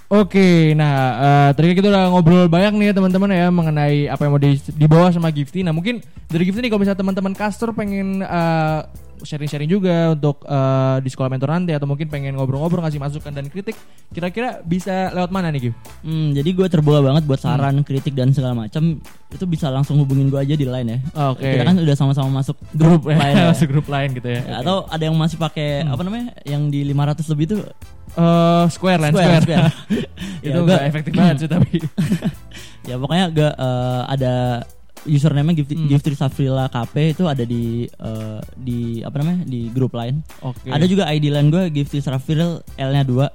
Oke, 0.07 0.71
nah 0.79 0.95
eh, 1.19 1.51
tadi 1.59 1.75
kita 1.75 1.91
udah 1.91 2.15
ngobrol 2.15 2.47
banyak 2.47 2.79
nih 2.79 2.87
ya 2.87 2.95
teman-teman 2.95 3.27
ya 3.27 3.51
mengenai 3.51 4.07
apa 4.07 4.23
yang 4.23 4.39
mau 4.39 4.39
di, 4.39 4.55
dibawa 4.79 5.11
sama 5.11 5.35
Gifty. 5.35 5.67
Nah 5.67 5.75
mungkin 5.75 5.99
dari 6.31 6.47
Gifty 6.47 6.63
nih 6.63 6.71
kalau 6.71 6.87
misalnya 6.87 7.03
teman-teman 7.03 7.35
caster 7.35 7.75
pengen 7.75 8.23
eh, 8.23 8.81
sharing-sharing 9.19 9.67
juga 9.67 10.11
untuk 10.11 10.43
eh, 10.43 10.97
di 10.99 11.09
sekolah 11.09 11.29
mentor 11.29 11.49
nanti 11.51 11.71
atau 11.71 11.85
mungkin 11.85 12.07
pengen 12.07 12.35
ngobrol-ngobrol 12.35 12.81
ngasih 12.81 12.99
masukan 12.99 13.31
dan 13.31 13.47
kritik, 13.47 13.79
kira-kira 14.09 14.61
bisa 14.61 15.09
lewat 15.11 15.29
mana 15.29 15.49
nih 15.49 15.71
Gif? 15.71 15.75
Hmm, 16.01 16.33
jadi 16.33 16.51
gue 16.51 16.67
terbuka 16.67 17.01
banget 17.01 17.23
buat 17.23 17.39
saran, 17.39 17.81
kritik 17.81 18.13
dan 18.13 18.31
segala 18.31 18.53
macam. 18.59 18.99
Itu 19.27 19.45
bisa 19.45 19.69
langsung 19.69 19.97
hubungin 19.97 20.27
gue 20.27 20.39
aja 20.39 20.53
di 20.53 20.65
line 20.65 20.89
ya. 20.89 20.99
Oke. 21.31 21.47
Kita 21.47 21.65
kan 21.65 21.77
udah 21.77 21.95
sama-sama 21.95 22.29
masuk 22.37 22.57
Grup 22.79 23.07
lain 23.07 23.19
ya. 23.33 23.49
masuk 23.49 23.69
grup 23.69 23.87
lain 23.87 24.09
gitu 24.13 24.29
ya. 24.29 24.41
Ya, 24.41 24.55
Atau 24.61 24.85
ada 24.87 25.03
yang 25.03 25.15
masih 25.15 25.37
pakai 25.37 25.83
apa 25.83 26.01
namanya? 26.01 26.37
Yang 26.43 26.63
di 26.69 26.81
500 26.85 27.33
lebih 27.33 27.47
tuh 27.49 27.61
Eh, 28.17 28.65
square 28.71 28.97
line 28.99 29.13
Square, 29.13 29.45
square. 29.45 29.69
Square. 29.69 29.73
Itu 30.47 30.49
Ya, 30.55 30.65
gua- 30.65 30.85
efektif 30.85 31.13
banget 31.13 31.37
sih 31.39 31.49
tapi. 31.51 31.85
ya 32.89 32.97
pokoknya 32.97 33.25
gak 33.29 33.55
eh, 33.55 34.03
ada 34.09 34.35
username 35.07 35.55
Gift 35.55 35.71
Hmm. 35.71 35.87
Giftry 35.87 36.13
Safrila 36.13 36.67
KP 36.67 36.95
itu 37.13 37.25
ada 37.25 37.43
di 37.43 37.65
eh, 37.87 38.39
di 38.55 38.79
apa 39.01 39.17
namanya? 39.17 39.43
di 39.43 39.69
grup 39.69 39.93
lain. 39.93 40.21
Oke. 40.41 40.67
Ada 40.67 40.85
juga 40.85 41.07
ID 41.07 41.29
line 41.29 41.49
gue 41.49 41.63
Giftry 41.73 41.99
Safril 41.99 42.41
L-nya 42.73 43.03
2. 43.03 43.27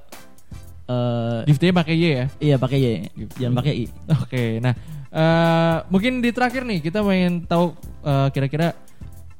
Eh 0.84 1.40
Gifty 1.46 1.70
pakai 1.70 1.94
Y 1.94 2.04
ya. 2.04 2.24
iya 2.38 2.56
pakai 2.56 2.76
Y, 2.76 2.86
Giftry. 3.16 3.38
jangan 3.40 3.54
pakai 3.56 3.72
I. 3.72 3.84
Oke, 4.18 4.42
nah 4.58 4.74
eh 5.08 5.76
mungkin 5.88 6.18
di 6.18 6.30
terakhir 6.30 6.62
nih 6.62 6.80
kita 6.80 7.00
pengen 7.00 7.44
tahu 7.44 7.72
eh, 8.02 8.28
kira-kira 8.30 8.72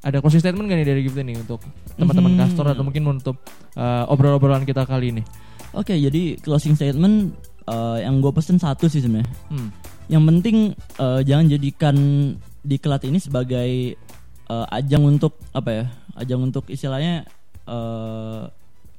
ada 0.00 0.18
closing 0.18 0.38
statement 0.38 0.66
gak 0.66 0.76
nih 0.76 0.86
dari 0.86 1.00
Gifty 1.02 1.22
nih 1.22 1.38
untuk 1.38 1.62
teman-teman 1.94 2.32
Mhm. 2.32 2.40
kastor 2.40 2.66
atau 2.68 2.82
mungkin 2.82 3.02
menutup 3.04 3.36
eh, 3.72 4.04
obrolan-obrolan 4.06 4.62
kita 4.62 4.82
kali 4.82 5.10
ini. 5.10 5.22
Oke, 5.72 5.94
jadi 5.94 6.36
closing 6.38 6.72
statement 6.72 7.32
eh, 7.64 7.98
yang 8.00 8.18
gue 8.18 8.30
pesen 8.30 8.56
satu 8.56 8.86
sih 8.86 8.98
sebenarnya. 8.98 9.28
Hmm. 9.48 9.70
Yang 10.12 10.22
penting 10.28 10.56
eh, 10.76 11.20
jangan 11.24 11.46
jadikan 11.48 11.96
diklat 12.62 13.02
ini 13.02 13.16
sebagai 13.16 13.70
eh, 14.44 14.66
ajang 14.70 15.08
untuk 15.08 15.40
apa 15.50 15.70
ya? 15.72 15.84
Ajang 16.14 16.44
untuk 16.44 16.68
istilahnya 16.68 17.24
eh, 17.64 18.42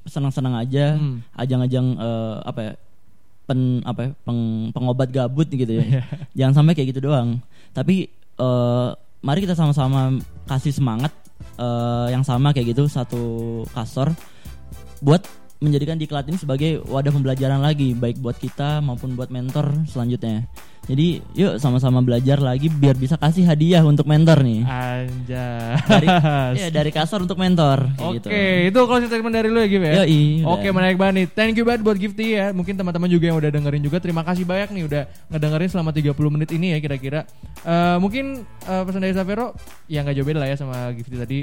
senang-senang 0.04 0.58
aja, 0.58 0.98
Hmm. 0.98 1.22
ajang-ajang 1.32 1.86
eh, 1.96 2.36
apa 2.42 2.60
ya? 2.60 2.72
Pen 3.44 3.60
apa 3.84 4.00
ya? 4.02 4.10
Peng- 4.24 4.72
pengobat 4.72 5.08
gabut 5.08 5.46
gitu 5.46 5.68
Iya. 5.70 6.00
ya. 6.00 6.02
jangan 6.34 6.54
sampai 6.58 6.74
kayak 6.74 6.90
gitu 6.90 7.06
doang. 7.06 7.38
Tapi 7.70 8.10
eh, 8.34 8.88
mari 9.20 9.38
kita 9.40 9.54
sama-sama 9.54 10.18
kasih 10.44 10.74
semangat 10.74 11.14
eh, 11.56 12.06
yang 12.10 12.26
sama 12.26 12.50
kayak 12.50 12.74
gitu 12.74 12.90
satu 12.90 13.22
kasor 13.70 14.10
buat 14.98 15.22
menjadikan 15.62 15.96
diklat 15.96 16.26
ini 16.28 16.36
sebagai 16.36 16.82
wadah 16.84 17.12
pembelajaran 17.14 17.62
lagi 17.62 17.94
baik 17.94 18.18
buat 18.20 18.36
kita 18.36 18.82
maupun 18.82 19.14
buat 19.14 19.30
mentor 19.30 19.70
selanjutnya. 19.86 20.46
Jadi 20.84 21.24
yuk 21.32 21.56
sama-sama 21.56 22.04
belajar 22.04 22.36
lagi 22.44 22.68
biar 22.68 22.92
bisa 23.00 23.16
kasih 23.16 23.48
hadiah 23.48 23.80
untuk 23.80 24.04
mentor 24.04 24.44
nih. 24.44 24.68
Anjas. 24.68 25.80
Dari 25.88 26.08
ya 26.60 26.68
dari 26.68 26.92
kasar 26.92 27.24
untuk 27.24 27.40
mentor 27.40 27.88
Oke, 27.96 28.20
gitu. 28.20 28.28
itu 28.68 28.80
closing 28.84 29.08
statement 29.08 29.32
dari 29.32 29.48
lu 29.48 29.64
ya 29.64 29.68
Gif 29.72 29.80
ya. 29.80 30.04
Yoi. 30.04 30.44
Oke, 30.44 30.68
menarik 30.76 31.00
banget 31.00 31.14
nih. 31.16 31.26
Thank 31.32 31.56
you 31.56 31.64
banget 31.64 31.80
buat 31.80 31.96
Gifty 31.96 32.36
ya. 32.36 32.52
Mungkin 32.52 32.76
teman-teman 32.76 33.08
juga 33.08 33.32
yang 33.32 33.40
udah 33.40 33.48
dengerin 33.48 33.80
juga. 33.80 33.96
Terima 33.96 34.20
kasih 34.20 34.44
banyak 34.44 34.76
nih 34.76 34.82
udah 34.84 35.02
ngedengerin 35.32 35.68
selama 35.72 35.90
30 35.96 36.12
menit 36.36 36.50
ini 36.52 36.76
ya 36.76 36.78
kira-kira. 36.84 37.20
Eh, 37.64 37.96
mungkin 37.96 38.44
eh, 38.44 38.82
pesan 38.84 39.00
dari 39.00 39.16
Savero 39.16 39.56
ya 39.88 40.04
nggak 40.04 40.20
jauh 40.20 40.28
beda 40.28 40.38
lah 40.44 40.48
ya 40.52 40.56
sama 40.60 40.92
Gifty 40.92 41.16
tadi. 41.16 41.40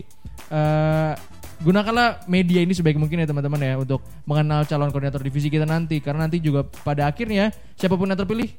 Eh, 0.54 1.14
gunakanlah 1.62 2.26
media 2.26 2.60
ini 2.66 2.74
sebaik 2.74 2.98
mungkin 2.98 3.22
ya 3.22 3.28
teman-teman 3.30 3.62
ya 3.62 3.74
untuk 3.78 4.02
mengenal 4.26 4.66
calon 4.66 4.90
koordinator 4.90 5.22
divisi 5.22 5.48
kita 5.48 5.66
nanti 5.66 6.02
karena 6.02 6.26
nanti 6.26 6.42
juga 6.42 6.66
pada 6.66 7.06
akhirnya 7.06 7.54
siapa 7.78 7.96
pun 7.96 8.10
yang 8.10 8.18
terpilih 8.18 8.50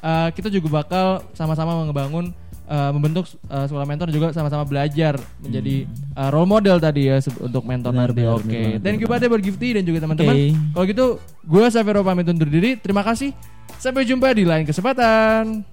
eh, 0.00 0.28
kita 0.36 0.52
juga 0.52 0.84
bakal 0.84 1.24
sama-sama 1.32 1.88
ngebangun 1.88 2.30
eh, 2.68 2.90
membentuk 2.94 3.26
eh, 3.48 3.64
sekolah 3.66 3.86
mentor 3.88 4.08
juga 4.14 4.30
sama-sama 4.30 4.62
belajar 4.68 5.16
menjadi 5.42 5.88
eh, 5.90 6.28
role 6.30 6.46
model 6.46 6.76
tadi 6.78 7.08
ya 7.10 7.18
untuk 7.40 7.64
mentor 7.66 7.90
Benar, 7.96 8.08
nanti. 8.12 8.22
benar, 8.22 8.36
Oke, 8.38 8.44
benar 8.46 8.60
banget, 8.60 8.80
thank 8.84 8.98
you 9.00 9.08
benar 9.08 9.10
banget 9.10 9.22
ya 9.24 9.28
buat 9.32 9.42
Gifty 9.42 9.68
dan 9.74 9.82
juga 9.82 9.98
teman-teman. 10.04 10.34
Oke. 10.36 10.46
Kalau 10.76 10.86
gitu, 10.86 11.06
gue 11.48 11.64
Savero 11.72 12.00
pamit 12.06 12.28
undur 12.28 12.46
diri. 12.46 12.76
Terima 12.78 13.02
kasih. 13.02 13.34
Sampai 13.80 14.04
jumpa 14.04 14.30
di 14.36 14.44
lain 14.44 14.68
kesempatan. 14.68 15.64